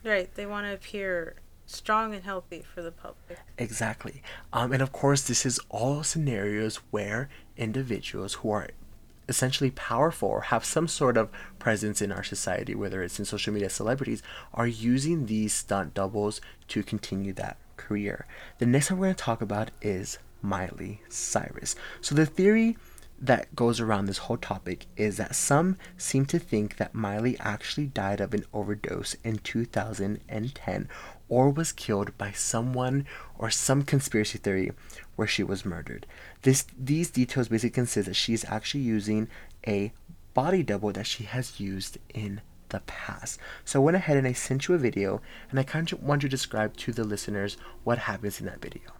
Right. 0.03 0.33
They 0.35 0.45
want 0.45 0.67
to 0.67 0.73
appear 0.73 1.35
strong 1.65 2.13
and 2.13 2.23
healthy 2.23 2.63
for 2.73 2.81
the 2.81 2.91
public. 2.91 3.39
Exactly. 3.57 4.21
Um, 4.53 4.71
and 4.71 4.81
of 4.81 4.91
course, 4.91 5.27
this 5.27 5.45
is 5.45 5.59
all 5.69 6.03
scenarios 6.03 6.77
where 6.91 7.29
individuals 7.57 8.35
who 8.35 8.51
are 8.51 8.69
essentially 9.29 9.71
powerful 9.71 10.29
or 10.29 10.41
have 10.41 10.63
some 10.63 10.87
sort 10.87 11.17
of 11.17 11.29
presence 11.59 12.01
in 12.01 12.11
our 12.11 12.23
society, 12.23 12.73
whether 12.73 13.03
it's 13.03 13.19
in 13.19 13.25
social 13.25 13.53
media 13.53 13.69
celebrities, 13.69 14.23
are 14.53 14.67
using 14.67 15.25
these 15.25 15.53
stunt 15.53 15.93
doubles 15.93 16.39
to 16.69 16.83
continue 16.83 17.33
that 17.33 17.57
career. 17.75 18.25
The 18.59 18.65
next 18.65 18.89
one 18.89 18.99
we're 18.99 19.07
going 19.07 19.15
to 19.15 19.23
talk 19.23 19.41
about 19.41 19.71
is 19.81 20.19
Miley 20.41 21.01
Cyrus. 21.09 21.75
So 22.01 22.15
the 22.15 22.25
theory 22.25 22.77
that 23.19 23.55
goes 23.55 23.79
around 23.79 24.05
this 24.05 24.19
whole 24.19 24.37
topic 24.37 24.85
is 24.95 25.17
that 25.17 25.35
some 25.35 25.77
seem 25.97 26.25
to 26.27 26.37
think 26.37 26.77
that 26.77 26.93
Miley 26.93 27.37
actually 27.39 27.87
died 27.87 28.21
of 28.21 28.33
an 28.33 28.45
overdose 28.53 29.15
in 29.23 29.37
2010 29.39 30.89
or 31.29 31.49
was 31.49 31.71
killed 31.71 32.15
by 32.17 32.31
someone 32.31 33.05
or 33.37 33.49
some 33.49 33.81
conspiracy 33.81 34.37
theory 34.37 34.71
where 35.15 35.27
she 35.27 35.43
was 35.43 35.65
murdered. 35.65 36.05
This 36.43 36.65
these 36.77 37.09
details 37.09 37.47
basically 37.47 37.71
consist 37.71 38.07
that 38.07 38.13
she 38.13 38.33
is 38.33 38.45
actually 38.47 38.83
using 38.83 39.27
a 39.67 39.91
body 40.33 40.61
double 40.61 40.91
that 40.91 41.07
she 41.07 41.23
has 41.23 41.59
used 41.59 41.97
in 42.13 42.41
the 42.69 42.81
past. 42.81 43.39
So 43.65 43.81
I 43.81 43.83
went 43.83 43.97
ahead 43.97 44.17
and 44.17 44.27
I 44.27 44.33
sent 44.33 44.67
you 44.67 44.75
a 44.75 44.79
video 44.79 45.21
and 45.49 45.59
I 45.59 45.63
kind 45.63 45.91
of 45.91 46.03
want 46.03 46.21
to 46.21 46.29
describe 46.29 46.77
to 46.77 46.91
the 46.91 47.03
listeners 47.03 47.57
what 47.83 47.97
happens 47.97 48.39
in 48.39 48.45
that 48.45 48.61
video. 48.61 48.96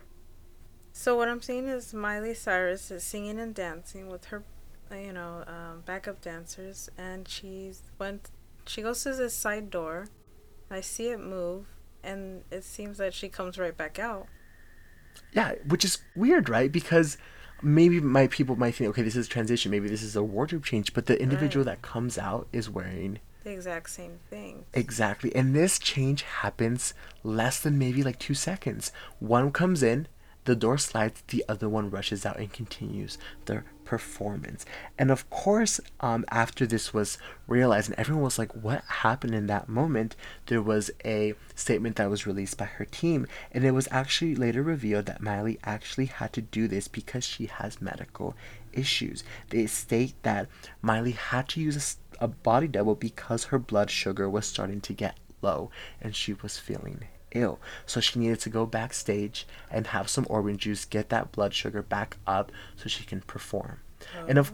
So 0.98 1.16
what 1.16 1.30
I'm 1.30 1.44
seeing 1.44 1.68
is 1.68 1.94
Miley 1.94 2.34
Cyrus 2.34 2.90
is 2.90 3.04
singing 3.04 3.38
and 3.40 3.54
dancing 3.54 4.10
with 4.10 4.26
her, 4.26 4.44
uh, 4.92 4.96
you 4.96 5.14
know, 5.14 5.44
um, 5.46 5.84
backup 5.86 6.22
dancers, 6.22 6.90
and 6.98 7.28
she's 7.28 7.84
went. 8.00 8.32
She 8.66 8.82
goes 8.82 9.04
to 9.04 9.14
this 9.14 9.36
side 9.36 9.70
door. 9.70 10.08
I 10.72 10.82
see 10.82 11.10
it 11.10 11.20
move, 11.20 11.68
and 12.04 12.42
it 12.50 12.64
seems 12.64 12.98
that 12.98 13.14
she 13.14 13.30
comes 13.30 13.60
right 13.60 13.78
back 13.78 14.00
out. 14.00 14.26
Yeah, 15.34 15.54
which 15.68 15.86
is 15.86 16.00
weird, 16.16 16.50
right? 16.50 16.72
Because 16.72 17.20
maybe 17.62 18.00
my 18.00 18.26
people 18.26 18.56
might 18.56 18.74
think, 18.74 18.90
okay, 18.90 19.04
this 19.04 19.16
is 19.16 19.28
transition. 19.28 19.70
Maybe 19.70 19.88
this 19.88 20.02
is 20.02 20.16
a 20.16 20.24
wardrobe 20.24 20.66
change, 20.66 20.96
but 20.96 21.06
the 21.06 21.22
individual 21.22 21.64
right. 21.64 21.80
that 21.80 21.88
comes 21.88 22.18
out 22.18 22.48
is 22.52 22.72
wearing 22.72 23.20
the 23.44 23.52
exact 23.52 23.92
same 23.92 24.18
thing. 24.32 24.66
Exactly, 24.74 25.34
and 25.36 25.56
this 25.56 25.78
change 25.78 26.24
happens 26.24 26.96
less 27.24 27.60
than 27.60 27.78
maybe 27.78 28.02
like 28.02 28.18
two 28.18 28.34
seconds. 28.34 28.92
One 29.20 29.52
comes 29.52 29.84
in, 29.84 30.08
the 30.48 30.56
door 30.56 30.78
slides, 30.78 31.24
the 31.28 31.44
other 31.50 31.68
one 31.68 31.90
rushes 31.90 32.26
out 32.26 32.40
and 32.40 32.52
continues 32.54 33.18
their 33.48 33.66
performance. 33.84 34.66
And 34.98 35.12
of 35.12 35.30
course, 35.30 35.82
um, 36.00 36.24
after 36.30 36.66
this 36.66 36.94
was 36.94 37.18
realized 37.48 37.90
and 37.90 38.00
everyone 38.00 38.24
was 38.24 38.40
like, 38.40 38.54
what 38.56 38.82
happened 38.86 39.36
in 39.36 39.48
that 39.48 39.68
moment? 39.68 40.16
There 40.46 40.62
was 40.62 40.90
a 41.04 41.34
statement 41.54 41.98
that 41.98 42.10
was 42.10 42.26
released 42.26 42.58
by 42.58 42.64
her 42.64 42.86
team, 42.86 43.28
and 43.52 43.66
it 43.66 43.72
was 43.72 43.90
actually 43.92 44.36
later 44.36 44.64
revealed 44.64 45.08
that 45.08 45.22
Miley 45.22 45.60
actually 45.66 46.06
had 46.06 46.32
to 46.32 46.42
do 46.42 46.70
this 46.70 46.88
because 46.88 47.26
she 47.26 47.48
has 47.48 47.82
medical 47.82 48.34
issues. 48.72 49.26
They 49.50 49.68
state 49.68 50.16
that 50.24 50.48
Miley 50.82 51.12
had 51.12 51.50
to 51.50 51.60
use 51.60 51.98
a, 52.22 52.24
a 52.24 52.28
body 52.30 52.70
double 52.70 52.96
because 52.96 53.46
her 53.46 53.60
blood 53.60 53.92
sugar 53.92 54.30
was 54.30 54.46
starting 54.46 54.80
to 54.80 54.94
get 54.94 55.18
low 55.42 55.72
and 56.02 56.16
she 56.16 56.32
was 56.34 56.58
feeling 56.58 57.04
ill. 57.38 57.60
So 57.86 58.00
she 58.00 58.20
needed 58.20 58.40
to 58.42 58.50
go 58.50 58.66
backstage 58.66 59.46
and 59.72 59.88
have 59.88 60.10
some 60.10 60.26
orange 60.30 60.62
juice, 60.62 60.86
get 60.86 61.10
that 61.10 61.32
blood 61.32 61.54
sugar 61.54 61.82
back 61.82 62.18
up 62.26 62.52
so 62.76 62.90
she 62.90 63.04
can 63.04 63.22
perform. 63.22 63.80
Oh. 64.18 64.26
And 64.28 64.38
of 64.38 64.52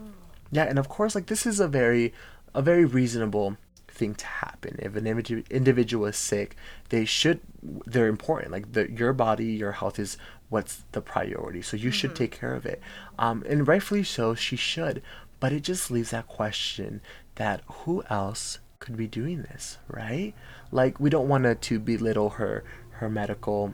yeah, 0.50 0.64
and 0.64 0.78
of 0.78 0.88
course 0.88 1.14
like 1.14 1.26
this 1.26 1.46
is 1.46 1.60
a 1.60 1.68
very 1.68 2.12
a 2.54 2.62
very 2.62 2.84
reasonable 2.84 3.56
thing 3.88 4.14
to 4.14 4.26
happen. 4.26 4.76
If 4.80 4.96
an 4.96 5.06
individual 5.06 6.06
is 6.06 6.16
sick, 6.16 6.56
they 6.88 7.04
should 7.04 7.40
they're 7.86 8.08
important. 8.08 8.52
Like 8.52 8.72
the 8.72 8.90
your 8.90 9.12
body, 9.12 9.46
your 9.46 9.72
health 9.72 9.98
is 9.98 10.16
what's 10.48 10.84
the 10.92 11.00
priority. 11.00 11.62
So 11.62 11.76
you 11.76 11.88
mm-hmm. 11.88 11.92
should 11.92 12.16
take 12.16 12.32
care 12.32 12.54
of 12.54 12.66
it. 12.66 12.80
Um 13.18 13.44
and 13.48 13.66
rightfully 13.66 14.04
so, 14.04 14.34
she 14.34 14.56
should. 14.56 15.02
But 15.40 15.52
it 15.52 15.60
just 15.60 15.90
leaves 15.90 16.10
that 16.10 16.26
question 16.26 17.00
that 17.34 17.62
who 17.66 18.02
else 18.08 18.58
could 18.84 18.96
be 18.98 19.06
doing 19.06 19.42
this, 19.42 19.78
right? 19.88 20.34
Like 20.70 21.00
we 21.00 21.08
don't 21.08 21.26
want 21.26 21.62
to 21.62 21.78
belittle 21.78 22.30
her 22.30 22.62
her 22.98 23.08
medical 23.08 23.72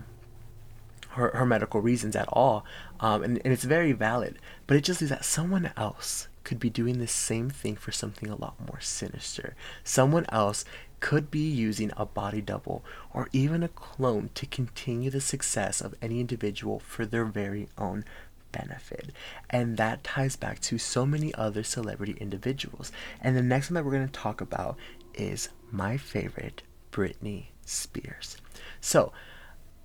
her, 1.11 1.31
her 1.31 1.45
medical 1.45 1.81
reasons 1.81 2.15
at 2.15 2.29
all, 2.29 2.65
um, 3.01 3.25
and, 3.25 3.41
and 3.45 3.53
it's 3.53 3.65
very 3.65 3.91
valid. 3.91 4.39
But 4.69 4.77
it 4.77 4.85
just 4.85 5.03
is 5.03 5.09
that 5.09 5.25
someone 5.25 5.73
else 5.77 6.29
could 6.45 6.61
be 6.61 6.71
doing 6.71 6.99
the 6.99 7.09
same 7.09 7.51
thing 7.51 7.75
for 7.75 7.91
something 7.91 8.29
a 8.29 8.37
lot 8.37 8.55
more 8.61 8.81
sinister. 8.81 9.57
Someone 9.83 10.27
else 10.29 10.65
could 11.01 11.31
be 11.31 11.41
using 11.41 11.91
a 11.97 12.07
body 12.07 12.41
double 12.41 12.85
or 13.13 13.29
even 13.33 13.65
a 13.65 13.69
clone 13.69 14.31
to 14.35 14.47
continue 14.47 15.11
the 15.11 15.21
success 15.21 15.81
of 15.81 15.97
any 16.01 16.21
individual 16.21 16.79
for 16.79 17.05
their 17.05 17.25
very 17.25 17.69
own 17.77 18.05
benefit. 18.53 19.11
And 19.49 19.77
that 19.77 20.05
ties 20.05 20.37
back 20.37 20.61
to 20.61 20.79
so 20.79 21.07
many 21.07 21.35
other 21.35 21.63
celebrity 21.63 22.17
individuals. 22.21 22.93
And 23.21 23.37
the 23.37 23.43
next 23.43 23.71
one 23.71 23.75
that 23.75 23.85
we're 23.85 23.93
going 23.93 24.07
to 24.09 24.13
talk 24.13 24.41
about 24.41 24.77
is 25.15 25.49
my 25.71 25.97
favorite, 25.97 26.63
Britney 26.93 27.47
Spears. 27.65 28.37
So, 28.81 29.13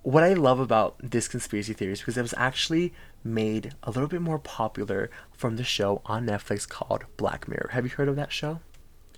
what 0.02 0.22
I 0.22 0.34
love 0.34 0.60
about 0.60 0.96
this 1.02 1.26
conspiracy 1.26 1.72
theory 1.72 1.92
is 1.92 2.00
because 2.00 2.16
it 2.16 2.22
was 2.22 2.34
actually 2.36 2.94
made 3.24 3.74
a 3.82 3.90
little 3.90 4.08
bit 4.08 4.22
more 4.22 4.38
popular 4.38 5.10
from 5.32 5.56
the 5.56 5.64
show 5.64 6.00
on 6.06 6.26
Netflix 6.26 6.68
called 6.68 7.04
Black 7.16 7.48
Mirror. 7.48 7.70
Have 7.72 7.84
you 7.84 7.90
heard 7.90 8.08
of 8.08 8.16
that 8.16 8.32
show? 8.32 8.60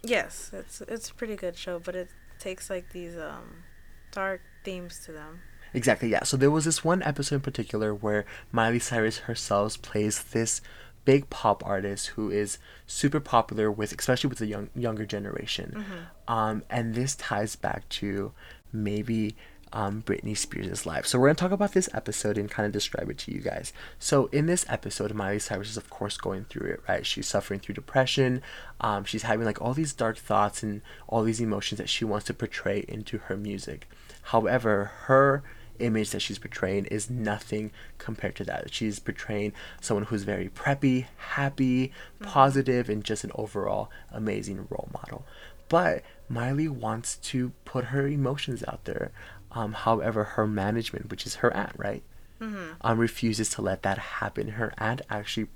Yes, 0.02 0.50
it's 0.52 0.80
it's 0.82 1.10
a 1.10 1.14
pretty 1.14 1.36
good 1.36 1.56
show, 1.56 1.78
but 1.78 1.94
it 1.94 2.08
takes 2.38 2.70
like 2.70 2.92
these 2.92 3.16
um 3.16 3.64
dark 4.12 4.40
themes 4.64 5.00
to 5.04 5.12
them. 5.12 5.40
Exactly, 5.74 6.08
yeah. 6.08 6.24
So 6.24 6.36
there 6.36 6.50
was 6.50 6.64
this 6.64 6.82
one 6.82 7.02
episode 7.02 7.36
in 7.36 7.40
particular 7.42 7.94
where 7.94 8.24
Miley 8.50 8.78
Cyrus 8.78 9.18
herself 9.18 9.80
plays 9.82 10.22
this 10.22 10.62
big 11.04 11.28
pop 11.30 11.64
artist 11.64 12.08
who 12.08 12.30
is 12.30 12.58
super 12.86 13.20
popular 13.20 13.70
with 13.70 13.92
especially 13.98 14.28
with 14.28 14.38
the 14.38 14.46
young 14.46 14.68
younger 14.74 15.06
generation 15.06 15.72
mm-hmm. 15.76 16.32
um, 16.32 16.62
and 16.68 16.94
this 16.94 17.16
ties 17.16 17.56
back 17.56 17.88
to 17.88 18.32
maybe 18.72 19.34
um, 19.72 20.02
Britney 20.02 20.36
Spears' 20.36 20.86
life. 20.86 21.06
So 21.06 21.18
we're 21.18 21.28
gonna 21.28 21.34
talk 21.34 21.52
about 21.52 21.72
this 21.72 21.88
episode 21.92 22.38
and 22.38 22.50
kind 22.50 22.66
of 22.66 22.72
describe 22.72 23.10
it 23.10 23.18
to 23.18 23.32
you 23.32 23.40
guys. 23.40 23.72
So 23.98 24.26
in 24.26 24.46
this 24.46 24.64
episode, 24.68 25.12
Miley 25.14 25.38
Cyrus 25.38 25.70
is 25.70 25.76
of 25.76 25.90
course 25.90 26.16
going 26.16 26.44
through 26.44 26.70
it, 26.70 26.80
right? 26.88 27.04
She's 27.04 27.26
suffering 27.26 27.60
through 27.60 27.74
depression. 27.74 28.42
Um, 28.80 29.04
she's 29.04 29.22
having 29.22 29.44
like 29.44 29.60
all 29.60 29.74
these 29.74 29.92
dark 29.92 30.16
thoughts 30.16 30.62
and 30.62 30.82
all 31.06 31.22
these 31.22 31.40
emotions 31.40 31.78
that 31.78 31.88
she 31.88 32.04
wants 32.04 32.26
to 32.26 32.34
portray 32.34 32.84
into 32.88 33.18
her 33.18 33.36
music. 33.36 33.88
However, 34.22 34.92
her 35.04 35.42
image 35.78 36.10
that 36.10 36.20
she's 36.20 36.38
portraying 36.38 36.86
is 36.86 37.10
nothing 37.10 37.70
compared 37.98 38.36
to 38.36 38.44
that. 38.44 38.72
She's 38.72 38.98
portraying 38.98 39.52
someone 39.80 40.06
who's 40.06 40.24
very 40.24 40.48
preppy, 40.48 41.06
happy, 41.16 41.88
mm-hmm. 41.88 42.24
positive, 42.24 42.88
and 42.88 43.04
just 43.04 43.24
an 43.24 43.32
overall 43.34 43.90
amazing 44.10 44.66
role 44.70 44.88
model. 44.92 45.24
But 45.68 46.02
Miley 46.28 46.68
wants 46.68 47.16
to 47.16 47.52
put 47.64 47.86
her 47.86 48.06
emotions 48.06 48.64
out 48.66 48.84
there. 48.84 49.12
Um, 49.52 49.72
however, 49.72 50.24
her 50.24 50.46
management, 50.46 51.10
which 51.10 51.26
is 51.26 51.36
her 51.36 51.54
aunt, 51.54 51.72
right, 51.76 52.02
mm-hmm. 52.40 52.72
um, 52.80 52.98
refuses 52.98 53.48
to 53.50 53.62
let 53.62 53.82
that 53.82 53.98
happen. 53.98 54.48
Her 54.48 54.72
aunt 54.78 55.02
actually, 55.08 55.48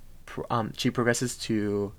um, 0.51 0.73
she 0.77 0.91
progresses 0.91 1.37
to, 1.39 1.93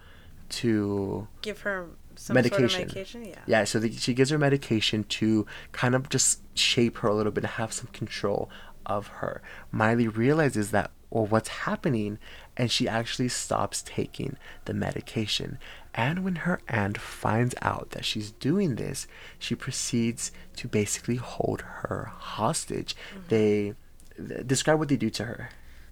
to 0.49 1.27
give 1.41 1.61
her 1.61 1.87
medication. 2.29 2.69
Sort 2.69 2.81
of 2.81 2.87
medication, 2.87 3.25
yeah. 3.25 3.39
Yeah, 3.45 3.63
so 3.63 3.79
the, 3.79 3.91
she 3.91 4.13
gives 4.13 4.29
her 4.29 4.37
medication 4.37 5.03
to 5.05 5.45
kind 5.71 5.95
of 5.95 6.09
just 6.09 6.41
shape 6.57 6.97
her 6.99 7.07
a 7.07 7.15
little 7.15 7.31
bit 7.31 7.43
and 7.43 7.53
have 7.53 7.73
some 7.73 7.87
control 7.87 8.49
of 8.85 9.07
her. 9.07 9.41
Miley 9.71 10.07
realizes 10.07 10.71
that 10.71 10.91
well 11.09 11.25
what's 11.25 11.49
happening 11.49 12.17
and 12.57 12.71
she 12.71 12.87
actually 12.87 13.29
stops 13.29 13.83
taking 13.85 14.37
the 14.65 14.73
medication. 14.73 15.57
And 15.93 16.23
when 16.23 16.37
her 16.37 16.59
aunt 16.67 16.97
finds 16.97 17.53
out 17.61 17.91
that 17.91 18.03
she's 18.03 18.31
doing 18.31 18.75
this, 18.75 19.07
she 19.37 19.55
proceeds 19.55 20.31
to 20.57 20.67
basically 20.67 21.17
hold 21.17 21.61
her 21.61 22.11
hostage. 22.15 22.95
Mm-hmm. 22.95 23.27
They 23.29 23.73
th- 24.17 24.47
describe 24.47 24.79
what 24.79 24.89
they 24.89 24.97
do 24.97 25.09
to 25.11 25.25
her. 25.25 25.49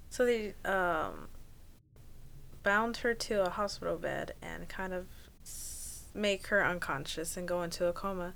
So 0.10 0.26
they 0.26 0.54
um, 0.66 1.30
bound 2.64 2.98
her 2.98 3.14
to 3.14 3.46
a 3.46 3.50
hospital 3.50 3.98
bed 3.98 4.34
and 4.42 4.68
kind 4.68 4.94
of 4.94 5.08
make 6.14 6.48
her 6.48 6.66
unconscious 6.66 7.38
and 7.38 7.48
go 7.48 7.62
into 7.64 7.86
a 7.86 7.94
coma 7.94 8.34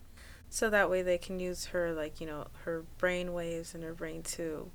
so 0.49 0.69
that 0.69 0.89
way 0.89 1.01
they 1.01 1.17
can 1.17 1.39
use 1.39 1.65
her 1.67 1.91
like 1.91 2.21
you 2.21 2.27
know 2.27 2.47
her 2.63 2.83
brain 2.97 3.33
waves 3.33 3.73
and 3.73 3.83
her 3.83 3.93
brain 3.93 4.23
to 4.23 4.71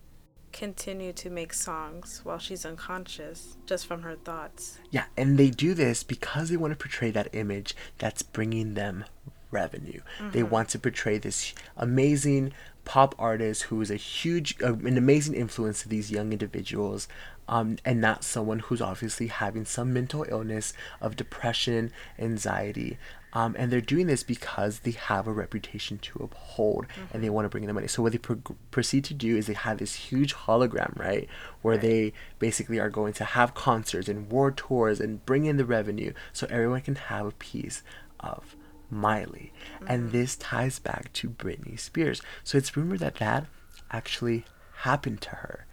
continue 0.53 1.13
to 1.13 1.31
make 1.31 1.53
songs 1.53 2.21
while 2.25 2.39
she's 2.39 2.67
unconscious 2.67 3.57
just 3.67 3.87
from 3.87 4.03
her 4.03 4.17
thoughts. 4.17 4.79
Yeah, 4.91 5.05
and 5.17 5.39
they 5.39 5.51
do 5.51 5.75
this 5.75 6.03
because 6.03 6.51
they 6.51 6.57
want 6.57 6.73
to 6.73 6.77
portray 6.77 7.11
that 7.13 7.29
image 7.33 7.75
that's 7.99 8.23
bringing 8.23 8.75
them 8.75 9.05
revenue. 9.51 10.01
Mm-hmm. 10.19 10.31
They 10.31 10.43
want 10.43 10.69
to 10.71 10.79
portray 10.79 11.19
this 11.19 11.55
amazing 11.77 12.53
pop 12.85 13.15
artist 13.19 13.65
who 13.65 13.81
is 13.81 13.91
a 13.91 13.97
huge, 13.97 14.57
uh, 14.63 14.75
an 14.75 14.97
amazing 14.97 15.35
influence 15.35 15.83
to 15.83 15.89
these 15.89 16.11
young 16.11 16.33
individuals, 16.33 17.09
um, 17.51 17.77
and 17.85 18.01
not 18.01 18.23
someone 18.23 18.61
who's 18.61 18.81
obviously 18.81 19.27
having 19.27 19.65
some 19.65 19.93
mental 19.93 20.25
illness 20.29 20.73
of 21.01 21.17
depression, 21.17 21.91
anxiety. 22.17 22.97
Um, 23.33 23.57
and 23.59 23.71
they're 23.73 23.81
doing 23.81 24.07
this 24.07 24.23
because 24.23 24.81
they 24.81 24.93
have 24.93 25.27
a 25.27 25.33
reputation 25.33 25.99
to 25.99 26.21
uphold 26.23 26.87
mm-hmm. 26.87 27.03
and 27.13 27.23
they 27.23 27.27
mm-hmm. 27.27 27.35
want 27.35 27.45
to 27.47 27.49
bring 27.49 27.65
in 27.65 27.69
the 27.69 27.75
money. 27.75 27.89
So, 27.89 28.03
what 28.03 28.13
they 28.13 28.19
pro- 28.19 28.41
proceed 28.71 29.05
to 29.05 29.15
do 29.15 29.37
is 29.37 29.47
they 29.47 29.55
have 29.55 29.79
this 29.79 29.95
huge 29.95 30.35
hologram, 30.35 30.97
right? 30.99 31.29
Where 31.63 31.75
right. 31.75 31.81
they 31.81 32.13
basically 32.39 32.79
are 32.79 32.89
going 32.89 33.13
to 33.15 33.25
have 33.25 33.55
concerts 33.55 34.09
and 34.09 34.31
world 34.31 34.57
tours 34.57 35.01
and 35.01 35.25
bring 35.27 35.45
in 35.45 35.57
the 35.57 35.65
revenue 35.65 36.13
so 36.33 36.47
everyone 36.51 36.81
can 36.83 36.97
have 36.97 37.27
a 37.27 37.33
piece 37.33 37.83
of 38.21 38.57
Miley. 38.91 39.53
Mm-hmm. 39.77 39.87
And 39.89 40.13
this 40.13 40.37
ties 40.37 40.79
back 40.79 41.13
to 41.15 41.31
Britney 41.31 41.79
Spears. 41.79 42.23
So 42.45 42.59
it's 42.59 42.77
rumored 42.77 43.01
that 43.01 43.17
that 43.17 43.47
actually 43.91 44.45
happened 44.83 45.21
to 45.23 45.31
her. 45.31 45.67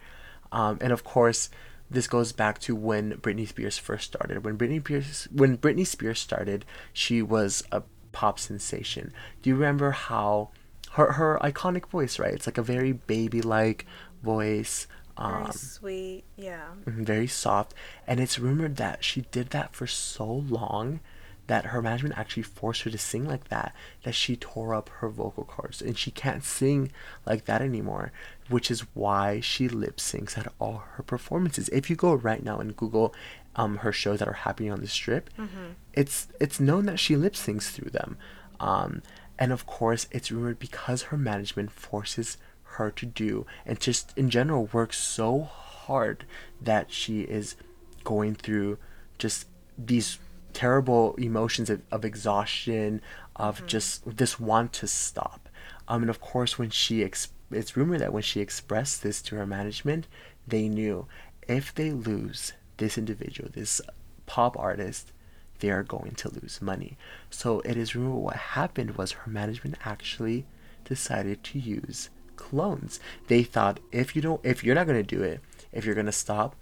Um, 0.50 0.78
and 0.80 0.92
of 0.92 1.04
course, 1.04 1.50
this 1.90 2.06
goes 2.06 2.32
back 2.32 2.58
to 2.60 2.74
when 2.74 3.14
Britney 3.14 3.48
Spears 3.48 3.78
first 3.78 4.06
started. 4.06 4.44
When 4.44 4.58
Britney 4.58 4.80
Spears 4.80 5.28
when 5.32 5.58
Britney 5.58 5.86
Spears 5.86 6.20
started, 6.20 6.64
she 6.92 7.22
was 7.22 7.62
a 7.72 7.82
pop 8.12 8.38
sensation. 8.38 9.12
Do 9.42 9.50
you 9.50 9.56
remember 9.56 9.90
how 9.92 10.50
her 10.92 11.12
her 11.12 11.38
iconic 11.42 11.86
voice, 11.86 12.18
right? 12.18 12.34
It's 12.34 12.46
like 12.46 12.58
a 12.58 12.62
very 12.62 12.92
baby 12.92 13.42
like 13.42 13.86
voice. 14.22 14.86
Um, 15.16 15.42
very 15.42 15.52
sweet, 15.52 16.24
yeah. 16.36 16.68
Very 16.86 17.26
soft. 17.26 17.74
And 18.06 18.20
it's 18.20 18.38
rumored 18.38 18.76
that 18.76 19.02
she 19.02 19.22
did 19.32 19.50
that 19.50 19.74
for 19.74 19.86
so 19.86 20.24
long 20.26 21.00
that 21.48 21.66
her 21.66 21.82
management 21.82 22.16
actually 22.16 22.42
forced 22.42 22.82
her 22.82 22.90
to 22.90 22.98
sing 22.98 23.26
like 23.26 23.48
that 23.48 23.74
that 24.04 24.14
she 24.14 24.36
tore 24.36 24.74
up 24.74 24.88
her 25.00 25.08
vocal 25.08 25.44
cords. 25.44 25.82
And 25.82 25.98
she 25.98 26.10
can't 26.10 26.44
sing 26.44 26.92
like 27.26 27.46
that 27.46 27.60
anymore 27.60 28.12
which 28.48 28.70
is 28.70 28.80
why 28.94 29.40
she 29.40 29.68
lip 29.68 29.96
syncs 29.96 30.38
at 30.38 30.50
all 30.58 30.84
her 30.92 31.02
performances. 31.02 31.68
If 31.70 31.90
you 31.90 31.96
go 31.96 32.14
right 32.14 32.42
now 32.42 32.58
and 32.58 32.76
google 32.76 33.14
um, 33.56 33.78
her 33.78 33.92
shows 33.92 34.20
that 34.20 34.28
are 34.28 34.44
happening 34.44 34.70
on 34.70 34.80
the 34.80 34.86
strip 34.86 35.30
mm-hmm. 35.36 35.72
it's 35.92 36.28
it's 36.38 36.60
known 36.60 36.86
that 36.86 37.00
she 37.00 37.16
lip 37.16 37.34
syncs 37.34 37.70
through 37.70 37.90
them. 37.90 38.16
Um, 38.60 39.02
and 39.38 39.52
of 39.52 39.66
course 39.66 40.06
it's 40.10 40.30
rumored 40.30 40.58
because 40.58 41.02
her 41.04 41.16
management 41.16 41.70
forces 41.70 42.38
her 42.62 42.90
to 42.90 43.06
do 43.06 43.46
and 43.64 43.80
just 43.80 44.16
in 44.16 44.28
general 44.28 44.68
works 44.72 44.98
so 44.98 45.42
hard 45.42 46.26
that 46.60 46.92
she 46.92 47.22
is 47.22 47.56
going 48.04 48.34
through 48.34 48.78
just 49.18 49.46
these 49.76 50.18
terrible 50.52 51.14
emotions 51.16 51.70
of, 51.70 51.82
of 51.90 52.04
exhaustion, 52.04 53.00
of 53.36 53.62
mm. 53.62 53.66
just 53.66 54.16
this 54.16 54.40
want 54.40 54.72
to 54.74 54.86
stop. 54.86 55.48
Um, 55.86 56.02
and 56.02 56.10
of 56.10 56.20
course, 56.20 56.58
when 56.58 56.70
she 56.70 57.02
ex- 57.02 57.32
it's 57.50 57.76
rumored 57.76 58.00
that 58.00 58.12
when 58.12 58.22
she 58.22 58.40
expressed 58.40 59.02
this 59.02 59.22
to 59.22 59.36
her 59.36 59.46
management, 59.46 60.06
they 60.46 60.68
knew 60.68 61.06
if 61.46 61.74
they 61.74 61.90
lose 61.90 62.52
this 62.76 62.98
individual, 62.98 63.50
this 63.52 63.80
pop 64.26 64.58
artist, 64.58 65.12
they 65.60 65.70
are 65.70 65.82
going 65.82 66.12
to 66.12 66.28
lose 66.28 66.60
money. 66.62 66.96
So 67.30 67.60
it 67.60 67.76
is 67.76 67.94
rumored 67.94 68.22
what 68.22 68.36
happened 68.36 68.96
was 68.96 69.12
her 69.12 69.30
management 69.30 69.76
actually 69.84 70.46
decided 70.84 71.42
to 71.44 71.58
use 71.58 72.10
clones. 72.36 73.00
They 73.26 73.42
thought 73.42 73.80
if 73.90 74.14
you 74.14 74.22
don't, 74.22 74.40
if 74.44 74.62
you're 74.62 74.74
not 74.74 74.86
going 74.86 75.02
to 75.02 75.16
do 75.16 75.22
it, 75.22 75.40
if 75.72 75.84
you're 75.84 75.94
going 75.94 76.06
to 76.06 76.12
stop, 76.12 76.54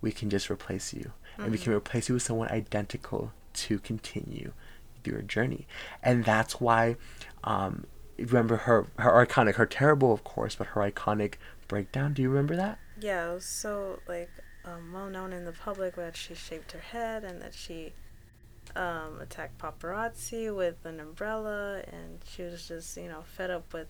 we 0.00 0.12
can 0.12 0.30
just 0.30 0.50
replace 0.50 0.92
you 0.92 1.12
and 1.38 1.50
we 1.50 1.58
can 1.58 1.66
mm-hmm. 1.66 1.78
replace 1.78 2.08
you 2.08 2.14
with 2.14 2.22
someone 2.22 2.48
identical 2.48 3.32
to 3.54 3.78
continue 3.78 4.52
your 5.04 5.22
journey. 5.22 5.66
And 6.02 6.24
that's 6.24 6.60
why, 6.60 6.96
um, 7.42 7.86
remember 8.18 8.56
her, 8.58 8.86
her 8.98 9.26
iconic, 9.26 9.56
her 9.56 9.66
terrible, 9.66 10.12
of 10.12 10.24
course, 10.24 10.54
but 10.54 10.68
her 10.68 10.80
iconic 10.80 11.34
breakdown. 11.68 12.14
Do 12.14 12.22
you 12.22 12.28
remember 12.28 12.56
that? 12.56 12.78
Yeah, 13.00 13.30
it 13.30 13.34
was 13.34 13.44
so 13.44 14.00
like 14.08 14.30
um, 14.64 14.92
well 14.92 15.10
known 15.10 15.32
in 15.32 15.44
the 15.44 15.52
public 15.52 15.96
that 15.96 16.16
she 16.16 16.34
shaved 16.34 16.72
her 16.72 16.80
head 16.80 17.24
and 17.24 17.40
that 17.42 17.54
she 17.54 17.92
um, 18.76 19.20
attacked 19.20 19.58
paparazzi 19.58 20.54
with 20.54 20.84
an 20.84 21.00
umbrella, 21.00 21.82
and 21.92 22.20
she 22.24 22.42
was 22.42 22.66
just 22.66 22.96
you 22.96 23.08
know 23.08 23.22
fed 23.22 23.50
up 23.50 23.72
with 23.72 23.88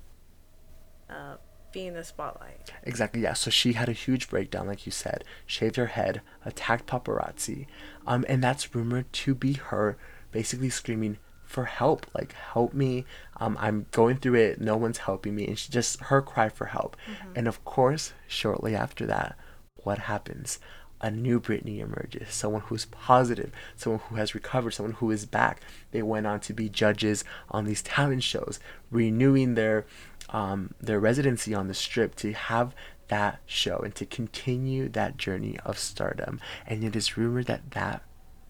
uh, 1.11 1.37
be 1.75 1.87
in 1.87 1.95
the 1.95 2.05
spotlight. 2.05 2.73
Exactly, 2.85 3.23
yeah. 3.23 3.35
So 3.35 3.51
she 3.51 3.75
had 3.75 3.89
a 3.89 3.93
huge 3.93 4.31
breakdown, 4.31 4.67
like 4.67 4.87
you 4.87 4.93
said, 4.93 5.25
shaved 5.45 5.77
her 5.77 5.89
head, 5.89 6.23
attacked 6.45 6.87
paparazzi, 6.87 7.67
um, 8.07 8.25
and 8.29 8.43
that's 8.43 8.75
rumored 8.75 9.13
to 9.13 9.35
be 9.35 9.55
her 9.55 9.99
basically 10.31 10.71
screaming 10.71 11.19
for 11.43 11.67
help, 11.67 12.07
like 12.15 12.33
help 12.33 12.73
me. 12.73 13.05
Um, 13.37 13.57
I'm 13.61 13.87
going 13.91 14.17
through 14.17 14.37
it. 14.37 14.61
No 14.61 14.77
one's 14.77 14.99
helping 14.99 15.35
me, 15.35 15.47
and 15.47 15.59
she 15.59 15.71
just 15.71 16.01
her 16.05 16.23
cry 16.23 16.49
for 16.49 16.67
help. 16.67 16.97
Mm-hmm. 17.07 17.33
And 17.37 17.49
of 17.49 17.65
course, 17.65 18.15
shortly 18.27 18.75
after 18.75 19.05
that, 19.07 19.37
what 19.77 19.99
happens? 19.99 20.59
a 21.05 21.11
new 21.11 21.39
Britney 21.39 21.81
emerges, 21.81 22.33
someone 22.33 22.63
who's 22.63 22.87
positive, 22.87 23.53
someone 23.77 24.01
who 24.09 24.15
has 24.15 24.35
recovered, 24.35 24.71
someone 24.71 24.95
who 24.95 25.11
is 25.11 25.27
back. 25.27 25.61
They 25.91 26.03
went 26.03 26.27
on 26.27 26.41
to 26.41 26.55
be 26.55 26.71
judges 26.71 27.25
on 27.51 27.67
these 27.67 27.83
talent 27.83 28.23
shows, 28.23 28.59
renewing 28.91 29.55
their 29.55 29.85
um, 30.31 30.75
their 30.81 31.01
residency 31.01 31.55
on 31.55 31.69
the 31.69 31.75
strip 31.75 32.15
to 32.17 32.33
have 32.33 32.75
that 33.09 33.41
show 33.47 33.79
and 33.79 33.95
to 33.95 34.07
continue 34.07 34.89
that 34.89 35.17
journey 35.17 35.59
of 35.65 35.79
stardom. 35.79 36.41
And 36.67 36.83
it 36.83 36.97
is 36.97 37.17
rumored 37.17 37.47
that 37.47 37.73
that 37.73 38.03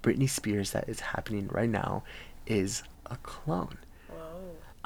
Britney 0.02 0.28
Spears 0.28 0.70
that 0.72 0.88
is 0.88 1.00
happening 1.00 1.48
right 1.48 1.68
now 1.68 2.04
is 2.46 2.82
a 3.06 3.16
clone. 3.16 3.78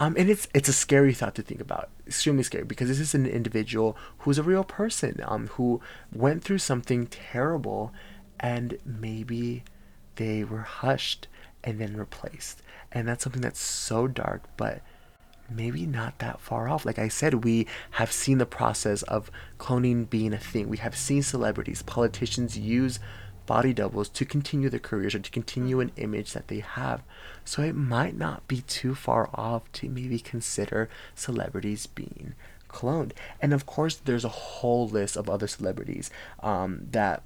Um, 0.01 0.15
and 0.17 0.31
it's 0.31 0.47
it's 0.55 0.69
a 0.69 0.73
scary 0.73 1.13
thought 1.13 1.35
to 1.35 1.43
think 1.43 1.61
about, 1.61 1.91
extremely 2.07 2.45
scary, 2.45 2.63
because 2.63 2.87
this 2.87 3.01
is 3.01 3.17
an 3.17 3.27
individual 3.27 3.97
who's 4.19 4.39
a 4.39 4.45
real 4.45 4.63
person, 4.63 5.21
um, 5.25 5.49
who 5.49 5.81
went 6.13 6.45
through 6.45 6.59
something 6.59 7.09
terrible, 7.09 7.93
and 8.39 8.79
maybe 8.85 9.65
they 10.15 10.45
were 10.45 10.63
hushed 10.63 11.27
and 11.65 11.81
then 11.81 11.97
replaced, 11.97 12.63
and 12.93 13.09
that's 13.09 13.25
something 13.25 13.43
that's 13.43 13.59
so 13.59 14.07
dark, 14.07 14.45
but 14.57 14.83
maybe 15.51 15.87
not 15.87 16.19
that 16.19 16.41
far 16.41 16.69
off. 16.69 16.85
Like 16.85 16.99
I 16.99 17.09
said, 17.09 17.45
we 17.45 17.67
have 17.93 18.13
seen 18.13 18.39
the 18.39 18.47
process 18.47 19.03
of 19.03 19.31
cloning 19.59 20.09
being 20.09 20.33
a 20.33 20.39
thing. 20.39 20.69
We 20.69 20.79
have 20.79 20.97
seen 20.97 21.23
celebrities, 21.23 21.83
politicians 21.83 22.59
use 22.59 22.99
body 23.47 23.73
doubles 23.73 24.11
to 24.11 24.27
continue 24.27 24.69
their 24.69 24.79
careers 24.79 25.15
or 25.15 25.21
to 25.21 25.31
continue 25.31 25.81
an 25.81 25.91
image 25.97 26.35
that 26.35 26.49
they 26.49 26.61
have. 26.61 27.03
So 27.47 27.63
it 27.63 27.75
might 27.75 28.17
not 28.17 28.47
be 28.47 28.61
too 28.61 28.95
far 28.95 29.31
off 29.33 29.73
to 29.73 29.89
maybe 29.89 30.19
consider 30.19 30.91
celebrities 31.15 31.87
being 31.87 32.35
cloned. 32.69 33.13
And 33.41 33.55
of 33.55 33.65
course, 33.65 33.97
there's 33.97 34.27
a 34.27 34.29
whole 34.29 34.87
list 34.87 35.17
of 35.17 35.31
other 35.31 35.47
celebrities 35.47 36.11
um, 36.41 36.89
that 36.91 37.23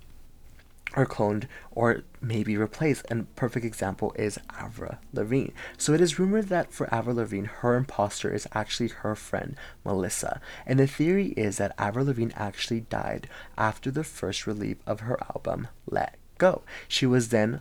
are 0.95 1.07
cloned 1.07 1.47
or 1.71 2.03
maybe 2.21 2.57
replaced. 2.57 3.07
And 3.09 3.35
perfect 3.37 3.65
example 3.65 4.13
is 4.17 4.39
Avril 4.59 4.97
Lavigne. 5.13 5.53
So 5.79 5.93
it 5.93 6.01
is 6.01 6.19
rumored 6.19 6.49
that 6.49 6.73
for 6.73 6.93
Avril 6.93 7.17
Lavigne, 7.17 7.47
her 7.47 7.75
imposter 7.77 8.33
is 8.33 8.47
actually 8.53 8.89
her 8.89 9.15
friend 9.15 9.57
Melissa. 9.85 10.41
And 10.67 10.79
the 10.79 10.87
theory 10.87 11.29
is 11.29 11.59
that 11.59 11.75
Avril 11.79 12.07
Lavigne 12.07 12.33
actually 12.37 12.81
died 12.81 13.29
after 13.57 13.91
the 13.91 14.05
first 14.05 14.47
release 14.47 14.77
of 14.87 15.01
her 15.01 15.19
album 15.35 15.69
Let 15.87 16.17
Go. 16.39 16.63
She 16.89 17.07
was 17.07 17.29
then 17.29 17.61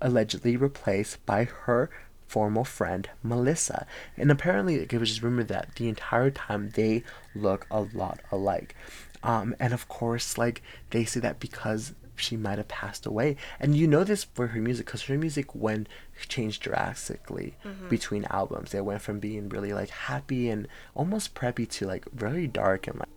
allegedly 0.00 0.56
replaced 0.56 1.24
by 1.26 1.44
her 1.44 1.90
former 2.26 2.64
friend 2.64 3.08
Melissa. 3.22 3.86
And 4.16 4.30
apparently 4.30 4.76
it 4.76 4.92
was 4.92 5.08
just 5.08 5.22
rumored 5.22 5.48
that 5.48 5.76
the 5.76 5.88
entire 5.88 6.30
time 6.30 6.70
they 6.70 7.04
look 7.34 7.66
a 7.70 7.80
lot 7.80 8.20
alike. 8.30 8.74
Um, 9.22 9.54
and 9.58 9.72
of 9.72 9.88
course, 9.88 10.36
like 10.36 10.62
they 10.90 11.04
say 11.04 11.20
that 11.20 11.40
because 11.40 11.94
she 12.16 12.36
might 12.36 12.58
have 12.58 12.68
passed 12.68 13.06
away. 13.06 13.36
And 13.60 13.76
you 13.76 13.86
know 13.86 14.04
this 14.04 14.24
for 14.24 14.48
her 14.48 14.60
music 14.60 14.86
because 14.86 15.02
her 15.04 15.18
music 15.18 15.54
went 15.54 15.88
changed 16.28 16.62
drastically 16.62 17.56
mm-hmm. 17.64 17.88
between 17.88 18.26
albums. 18.30 18.74
It 18.74 18.84
went 18.84 19.02
from 19.02 19.20
being 19.20 19.48
really 19.48 19.72
like 19.72 19.90
happy 19.90 20.48
and 20.48 20.68
almost 20.94 21.34
preppy 21.34 21.68
to 21.70 21.86
like 21.86 22.06
very 22.12 22.46
dark 22.46 22.86
and 22.86 22.98
like 22.98 23.08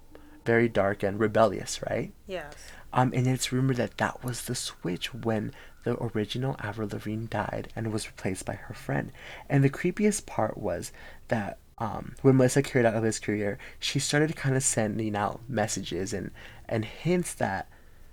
very 0.45 0.69
dark 0.69 1.03
and 1.03 1.19
rebellious, 1.19 1.81
right? 1.89 2.11
Yes. 2.27 2.53
Um, 2.91 3.11
and 3.13 3.27
it's 3.27 3.51
rumored 3.51 3.77
that 3.77 3.97
that 3.97 4.23
was 4.23 4.45
the 4.45 4.55
switch 4.55 5.13
when 5.13 5.51
the 5.83 5.95
original 6.01 6.55
Avril 6.59 6.89
Lavigne 6.91 7.27
died 7.27 7.71
and 7.75 7.93
was 7.93 8.07
replaced 8.07 8.45
by 8.45 8.55
her 8.55 8.73
friend. 8.73 9.11
And 9.47 9.63
the 9.63 9.69
creepiest 9.69 10.25
part 10.25 10.57
was 10.57 10.91
that 11.27 11.59
um, 11.77 12.15
when 12.21 12.37
Melissa 12.37 12.61
carried 12.61 12.85
out 12.85 12.95
of 12.95 13.03
his 13.03 13.19
career, 13.19 13.57
she 13.79 13.99
started 13.99 14.35
kind 14.35 14.55
of 14.55 14.63
sending 14.63 15.15
out 15.15 15.41
messages 15.47 16.13
and, 16.13 16.31
and 16.67 16.83
hints 16.83 17.33
that 17.35 17.69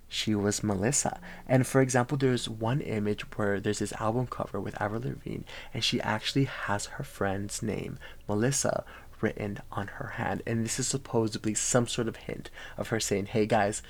she 0.09 0.35
was 0.35 0.63
Melissa. 0.63 1.21
And 1.49 1.67
for 1.67 1.81
example, 1.81 2.17
there's 2.17 2.49
one 2.49 2.81
image 2.81 3.23
where 3.37 3.61
there's 3.61 3.81
this 3.81 3.93
album 3.95 4.27
cover 4.27 4.61
with 4.61 4.81
Avril 4.81 5.03
Lavigne, 5.03 5.45
and 5.75 5.83
she 5.83 6.01
actually 6.01 6.45
has 6.45 6.87
her 6.87 7.05
friend's 7.05 7.63
name, 7.63 7.99
Melissa, 8.29 8.85
written 9.21 9.59
on 9.73 9.89
her 9.89 10.09
hand. 10.17 10.43
And 10.47 10.65
this 10.65 10.79
is 10.79 10.87
supposedly 10.87 11.55
some 11.55 11.87
sort 11.87 12.09
of 12.09 12.17
hint 12.17 12.51
of 12.77 12.89
her 12.89 13.01
saying, 13.01 13.27
hey 13.27 13.47
guys, 13.47 13.83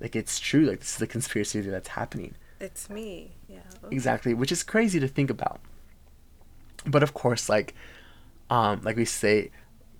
like 0.00 0.16
it's 0.16 0.38
true, 0.38 0.66
like 0.66 0.80
this 0.80 0.92
is 0.92 0.98
the 0.98 1.06
conspiracy 1.06 1.60
that's 1.60 1.88
happening. 1.88 2.34
It's 2.60 2.90
me. 2.90 3.32
Yeah. 3.48 3.60
Okay. 3.84 3.94
Exactly, 3.94 4.34
which 4.34 4.52
is 4.52 4.62
crazy 4.62 5.00
to 5.00 5.08
think 5.08 5.30
about. 5.30 5.60
But 6.84 7.02
of 7.02 7.14
course, 7.14 7.48
like 7.48 7.74
um, 8.50 8.80
like 8.82 8.96
we 8.96 9.04
say 9.04 9.50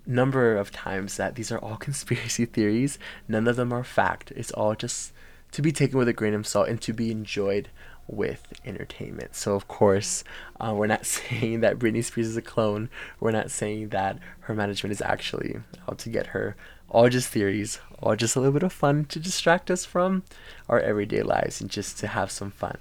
number 0.05 0.55
of 0.55 0.71
times 0.71 1.17
that 1.17 1.35
these 1.35 1.51
are 1.51 1.57
all 1.59 1.75
conspiracy 1.87 2.45
theories, 2.45 2.99
none 3.27 3.47
of 3.47 3.55
them 3.55 3.73
are 3.73 3.83
fact. 3.83 4.31
It's 4.35 4.51
all 4.51 4.75
just 4.75 5.13
to 5.53 5.61
be 5.61 5.71
taken 5.71 5.97
with 5.97 6.07
a 6.07 6.13
grain 6.13 6.33
of 6.33 6.45
salt 6.45 6.67
and 6.67 6.81
to 6.81 6.93
be 6.93 7.09
enjoyed 7.11 7.69
with 8.07 8.53
entertainment. 8.65 9.35
So, 9.35 9.55
of 9.55 9.67
course, 9.67 10.23
uh, 10.59 10.73
we're 10.75 10.87
not 10.87 11.05
saying 11.05 11.61
that 11.61 11.79
Britney 11.79 12.03
Spears 12.03 12.27
is 12.27 12.37
a 12.37 12.41
clone. 12.41 12.89
We're 13.19 13.31
not 13.31 13.51
saying 13.51 13.89
that 13.89 14.19
her 14.41 14.53
management 14.53 14.91
is 14.91 15.01
actually 15.01 15.59
out 15.87 15.99
to 15.99 16.09
get 16.09 16.27
her. 16.27 16.55
All 16.89 17.09
just 17.09 17.29
theories, 17.29 17.79
all 18.01 18.15
just 18.15 18.35
a 18.35 18.39
little 18.39 18.53
bit 18.53 18.63
of 18.63 18.73
fun 18.73 19.05
to 19.05 19.19
distract 19.19 19.71
us 19.71 19.85
from 19.85 20.23
our 20.69 20.79
everyday 20.79 21.23
lives 21.23 21.61
and 21.61 21.69
just 21.69 21.97
to 21.99 22.07
have 22.07 22.29
some 22.29 22.51
fun. 22.51 22.79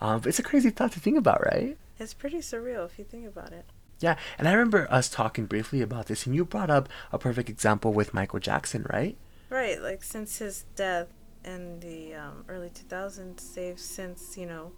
Um, 0.00 0.20
but 0.20 0.28
it's 0.28 0.38
a 0.38 0.42
crazy 0.42 0.70
thought 0.70 0.92
to 0.92 1.00
think 1.00 1.16
about, 1.16 1.44
right? 1.44 1.76
It's 1.98 2.14
pretty 2.14 2.38
surreal 2.38 2.86
if 2.86 2.98
you 2.98 3.04
think 3.04 3.26
about 3.26 3.52
it. 3.52 3.66
Yeah, 4.00 4.16
and 4.36 4.48
I 4.48 4.52
remember 4.52 4.90
us 4.90 5.08
talking 5.08 5.46
briefly 5.46 5.80
about 5.80 6.06
this, 6.06 6.26
and 6.26 6.34
you 6.34 6.44
brought 6.44 6.70
up 6.70 6.88
a 7.12 7.18
perfect 7.18 7.48
example 7.48 7.92
with 7.92 8.12
Michael 8.12 8.40
Jackson, 8.40 8.84
right? 8.92 9.16
Right, 9.48 9.80
like 9.80 10.02
since 10.02 10.38
his 10.38 10.64
death, 10.74 11.06
in 11.44 11.80
the 11.80 12.14
um, 12.14 12.44
early 12.48 12.70
2000s, 12.70 13.54
they've 13.54 13.78
since, 13.78 14.36
you 14.36 14.46
know, 14.46 14.72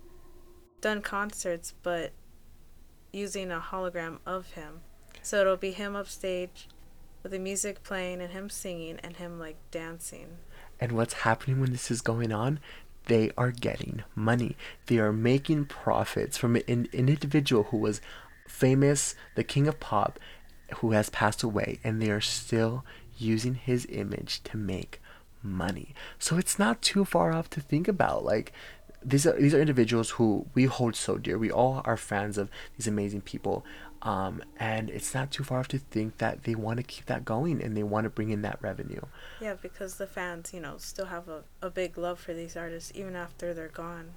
done 0.81 1.03
concerts, 1.03 1.75
but 1.83 2.13
using 3.13 3.51
a 3.51 3.61
hologram 3.61 4.19
of 4.27 4.53
him. 4.53 4.81
So 5.23 5.41
it'll 5.41 5.57
be 5.57 5.73
him 5.73 5.97
upstage 5.97 6.69
with 7.23 7.33
the 7.33 7.39
music 7.39 7.83
playing 7.83 8.21
and 8.21 8.33
him 8.33 8.51
singing 8.51 8.99
and 9.03 9.17
him 9.17 9.39
like 9.39 9.57
dancing. 9.71 10.39
And 10.81 10.93
what's 10.93 11.15
happening 11.15 11.61
when 11.61 11.73
this 11.73 11.91
is 11.91 12.01
going 12.01 12.33
on? 12.33 12.61
They 13.07 13.31
are 13.37 13.51
getting 13.51 14.03
money. 14.15 14.57
They 14.87 14.99
are 14.99 15.13
making 15.13 15.67
profits 15.67 16.37
from 16.37 16.57
an, 16.57 16.63
an 16.69 17.09
individual 17.09 17.65
who 17.65 17.79
was 17.79 18.01
famous, 18.49 19.15
the 19.35 19.45
king 19.45 19.67
of 19.67 19.81
pop, 19.81 20.19
who 20.77 20.93
has 20.93 21.11
passed 21.11 21.43
away, 21.43 21.79
and 21.85 22.01
they 22.01 22.11
are 22.11 22.21
still 22.21 22.85
using 23.17 23.55
his 23.55 23.87
image 23.91 24.43
to 24.45 24.57
make 24.57 25.01
money. 25.45 25.95
So 26.19 26.39
it's 26.39 26.59
not 26.59 26.83
too 26.83 27.05
far 27.05 27.33
off 27.33 27.51
to 27.51 27.61
think 27.61 27.87
about. 27.87 28.25
Like 28.25 28.53
these 29.05 29.27
are 29.27 29.39
these 29.39 29.55
are 29.55 29.61
individuals 29.61 30.11
who 30.11 30.47
we 30.55 30.65
hold 30.65 30.97
so 30.97 31.19
dear. 31.19 31.39
We 31.39 31.51
all 31.51 31.83
are 31.85 31.97
fans 31.97 32.39
of 32.39 32.51
these 32.77 32.87
amazing 32.87 33.21
people. 33.21 33.65
Um, 34.03 34.43
and 34.59 34.91
it's 34.91 35.15
not 35.15 35.31
too 35.31 35.45
far 35.45 35.61
off 35.61 35.69
to 35.69 35.79
think 35.79 36.19
that 36.19 36.43
they 36.43 36.55
want 36.55 36.77
to 36.77 36.83
keep 36.83 37.07
that 37.07 37.25
going 37.25 37.63
and 37.63 37.75
they 37.75 37.83
want 37.83 38.05
to 38.05 38.11
bring 38.11 38.31
in 38.31 38.43
that 38.43 38.59
revenue. 38.61 39.01
Yeah, 39.41 39.55
because 39.55 39.97
the 39.97 40.07
fans, 40.07 40.53
you 40.53 40.61
know, 40.61 40.75
still 40.77 41.07
have 41.07 41.27
a, 41.29 41.45
a 41.63 41.71
big 41.71 41.97
love 41.97 42.21
for 42.21 42.35
these 42.35 42.55
artists 42.55 42.93
even 42.95 43.17
after 43.17 43.55
they're 43.55 43.69
gone. 43.69 44.11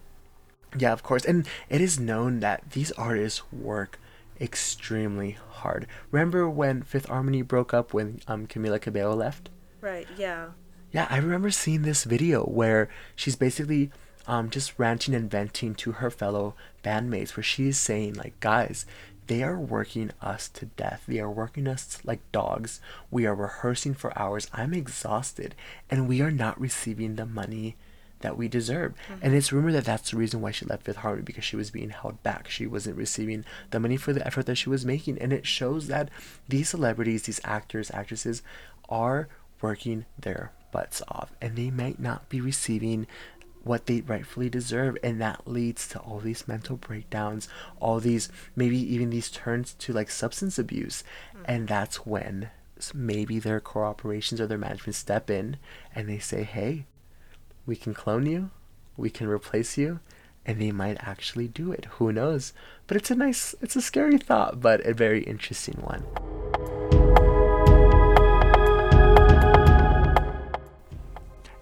Yeah, 0.77 0.91
of 0.91 1.03
course. 1.03 1.23
And 1.23 1.47
it 1.69 1.79
is 1.79 1.99
known 1.99 2.41
that 2.41 2.71
these 2.71 2.91
artists 2.93 3.41
work 3.51 3.97
extremely 4.41 5.37
hard. 5.49 5.87
Remember 6.11 6.49
when 6.49 6.83
Fifth 6.83 7.05
Harmony 7.05 7.41
broke 7.41 7.73
up 7.73 7.93
when 7.93 8.19
um, 8.27 8.45
Camila 8.45 8.81
Cabello 8.81 9.15
left? 9.15 9.49
Right, 9.79 10.07
yeah. 10.17 10.49
Yeah, 10.91 11.07
I 11.09 11.17
remember 11.17 11.51
seeing 11.51 11.81
this 11.81 12.03
video 12.03 12.43
where 12.43 12.89
she's 13.15 13.35
basically 13.35 13.91
um, 14.25 14.49
just 14.49 14.77
ranting 14.77 15.13
and 15.13 15.29
venting 15.29 15.75
to 15.75 15.93
her 15.93 16.09
fellow 16.09 16.55
bandmates, 16.83 17.35
where 17.35 17.43
she's 17.43 17.77
saying, 17.77 18.15
like, 18.15 18.39
guys, 18.39 18.85
they 19.27 19.43
are 19.43 19.59
working 19.59 20.11
us 20.21 20.47
to 20.49 20.65
death. 20.65 21.03
They 21.07 21.19
are 21.19 21.29
working 21.29 21.67
us 21.67 21.99
like 22.03 22.19
dogs. 22.31 22.79
We 23.11 23.25
are 23.25 23.35
rehearsing 23.35 23.93
for 23.93 24.17
hours. 24.17 24.47
I'm 24.53 24.73
exhausted, 24.73 25.55
and 25.89 26.07
we 26.07 26.21
are 26.21 26.31
not 26.31 26.59
receiving 26.59 27.15
the 27.15 27.25
money 27.25 27.75
that 28.21 28.37
we 28.37 28.47
deserve. 28.47 28.93
Mm-hmm. 28.93 29.19
And 29.21 29.35
it's 29.35 29.51
rumored 29.51 29.73
that 29.73 29.85
that's 29.85 30.11
the 30.11 30.17
reason 30.17 30.41
why 30.41 30.51
she 30.51 30.65
left 30.65 30.83
Fifth 30.83 30.97
Harmony 30.97 31.23
because 31.23 31.43
she 31.43 31.55
was 31.55 31.69
being 31.69 31.89
held 31.89 32.23
back. 32.23 32.49
She 32.49 32.65
wasn't 32.65 32.97
receiving 32.97 33.45
the 33.71 33.79
money 33.79 33.97
for 33.97 34.13
the 34.13 34.25
effort 34.25 34.45
that 34.47 34.55
she 34.55 34.69
was 34.69 34.85
making. 34.85 35.19
And 35.19 35.31
it 35.31 35.45
shows 35.45 35.87
that 35.87 36.09
these 36.47 36.69
celebrities, 36.69 37.23
these 37.23 37.41
actors, 37.43 37.91
actresses, 37.91 38.41
are 38.89 39.27
working 39.61 40.05
their 40.17 40.51
butts 40.71 41.01
off 41.07 41.31
and 41.41 41.55
they 41.55 41.69
might 41.69 41.99
not 41.99 42.29
be 42.29 42.41
receiving 42.41 43.07
what 43.63 43.85
they 43.85 44.01
rightfully 44.01 44.49
deserve 44.49 44.97
and 45.03 45.19
that 45.21 45.47
leads 45.47 45.87
to 45.87 45.99
all 45.99 46.19
these 46.19 46.47
mental 46.47 46.77
breakdowns 46.77 47.49
all 47.79 47.99
these 47.99 48.29
maybe 48.55 48.77
even 48.77 49.09
these 49.09 49.29
turns 49.29 49.73
to 49.73 49.91
like 49.91 50.09
substance 50.09 50.57
abuse. 50.57 51.03
Mm-hmm. 51.35 51.43
and 51.45 51.67
that's 51.67 52.05
when 52.05 52.49
maybe 52.93 53.39
their 53.39 53.59
corporations 53.59 54.39
or 54.39 54.47
their 54.47 54.57
management 54.57 54.95
step 54.95 55.29
in 55.29 55.57
and 55.93 56.07
they 56.07 56.19
say 56.19 56.43
hey 56.43 56.85
we 57.65 57.75
can 57.75 57.93
clone 57.93 58.25
you 58.25 58.51
we 58.95 59.09
can 59.09 59.27
replace 59.27 59.77
you 59.77 59.99
and 60.47 60.61
they 60.61 60.71
might 60.71 60.97
actually 61.01 61.49
do 61.49 61.73
it. 61.73 61.85
Who 61.97 62.13
knows? 62.13 62.53
But 62.87 62.95
it's 62.95 63.11
a 63.11 63.15
nice 63.15 63.53
it's 63.61 63.75
a 63.75 63.81
scary 63.81 64.17
thought 64.17 64.61
but 64.61 64.79
a 64.85 64.93
very 64.93 65.23
interesting 65.23 65.77
one 65.81 66.05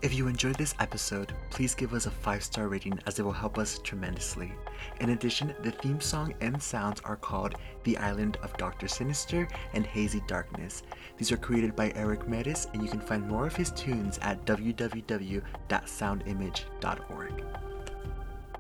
If 0.06 0.14
you 0.14 0.28
enjoyed 0.28 0.56
this 0.56 0.76
episode, 0.80 1.34
please 1.50 1.74
give 1.74 1.96
us 1.96 2.06
a 2.06 2.12
5 2.12 2.44
star 2.44 2.68
rating 2.68 3.00
as 3.08 3.18
it 3.18 3.24
will 3.24 3.32
help 3.32 3.58
us 3.58 3.80
tremendously. 3.80 4.54
In 5.02 5.10
addition, 5.10 5.56
the 5.64 5.72
theme 5.72 6.00
song 6.00 6.36
and 6.42 6.62
sounds 6.62 7.02
are 7.06 7.16
called 7.16 7.56
The 7.86 7.98
Island 7.98 8.38
of 8.44 8.56
Dr. 8.56 8.88
Sinister 8.88 9.48
and 9.74 9.84
Hazy 9.84 10.22
Darkness. 10.28 10.84
These 11.18 11.32
are 11.32 11.38
created 11.38 11.76
by 11.76 11.92
Eric 11.96 12.28
Matyas, 12.28 12.72
and 12.72 12.84
you 12.84 12.88
can 12.88 13.00
find 13.00 13.28
more 13.28 13.48
of 13.48 13.56
his 13.56 13.72
tunes 13.72 14.20
at 14.22 14.46
www.soundimage.org. 14.46 17.44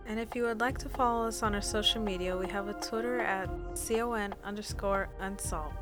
And 0.08 0.19
if 0.19 0.36
you 0.36 0.43
would 0.45 0.60
like 0.60 0.79
to 0.79 0.89
follow 0.89 1.27
us 1.27 1.43
on 1.43 1.53
our 1.53 1.62
social 1.62 2.01
media, 2.01 2.36
we 2.36 2.47
have 2.47 2.69
a 2.69 2.73
Twitter 2.73 3.19
at 3.19 3.51
con 3.88 4.34
underscore 4.43 5.10
unsolved. 5.19 5.77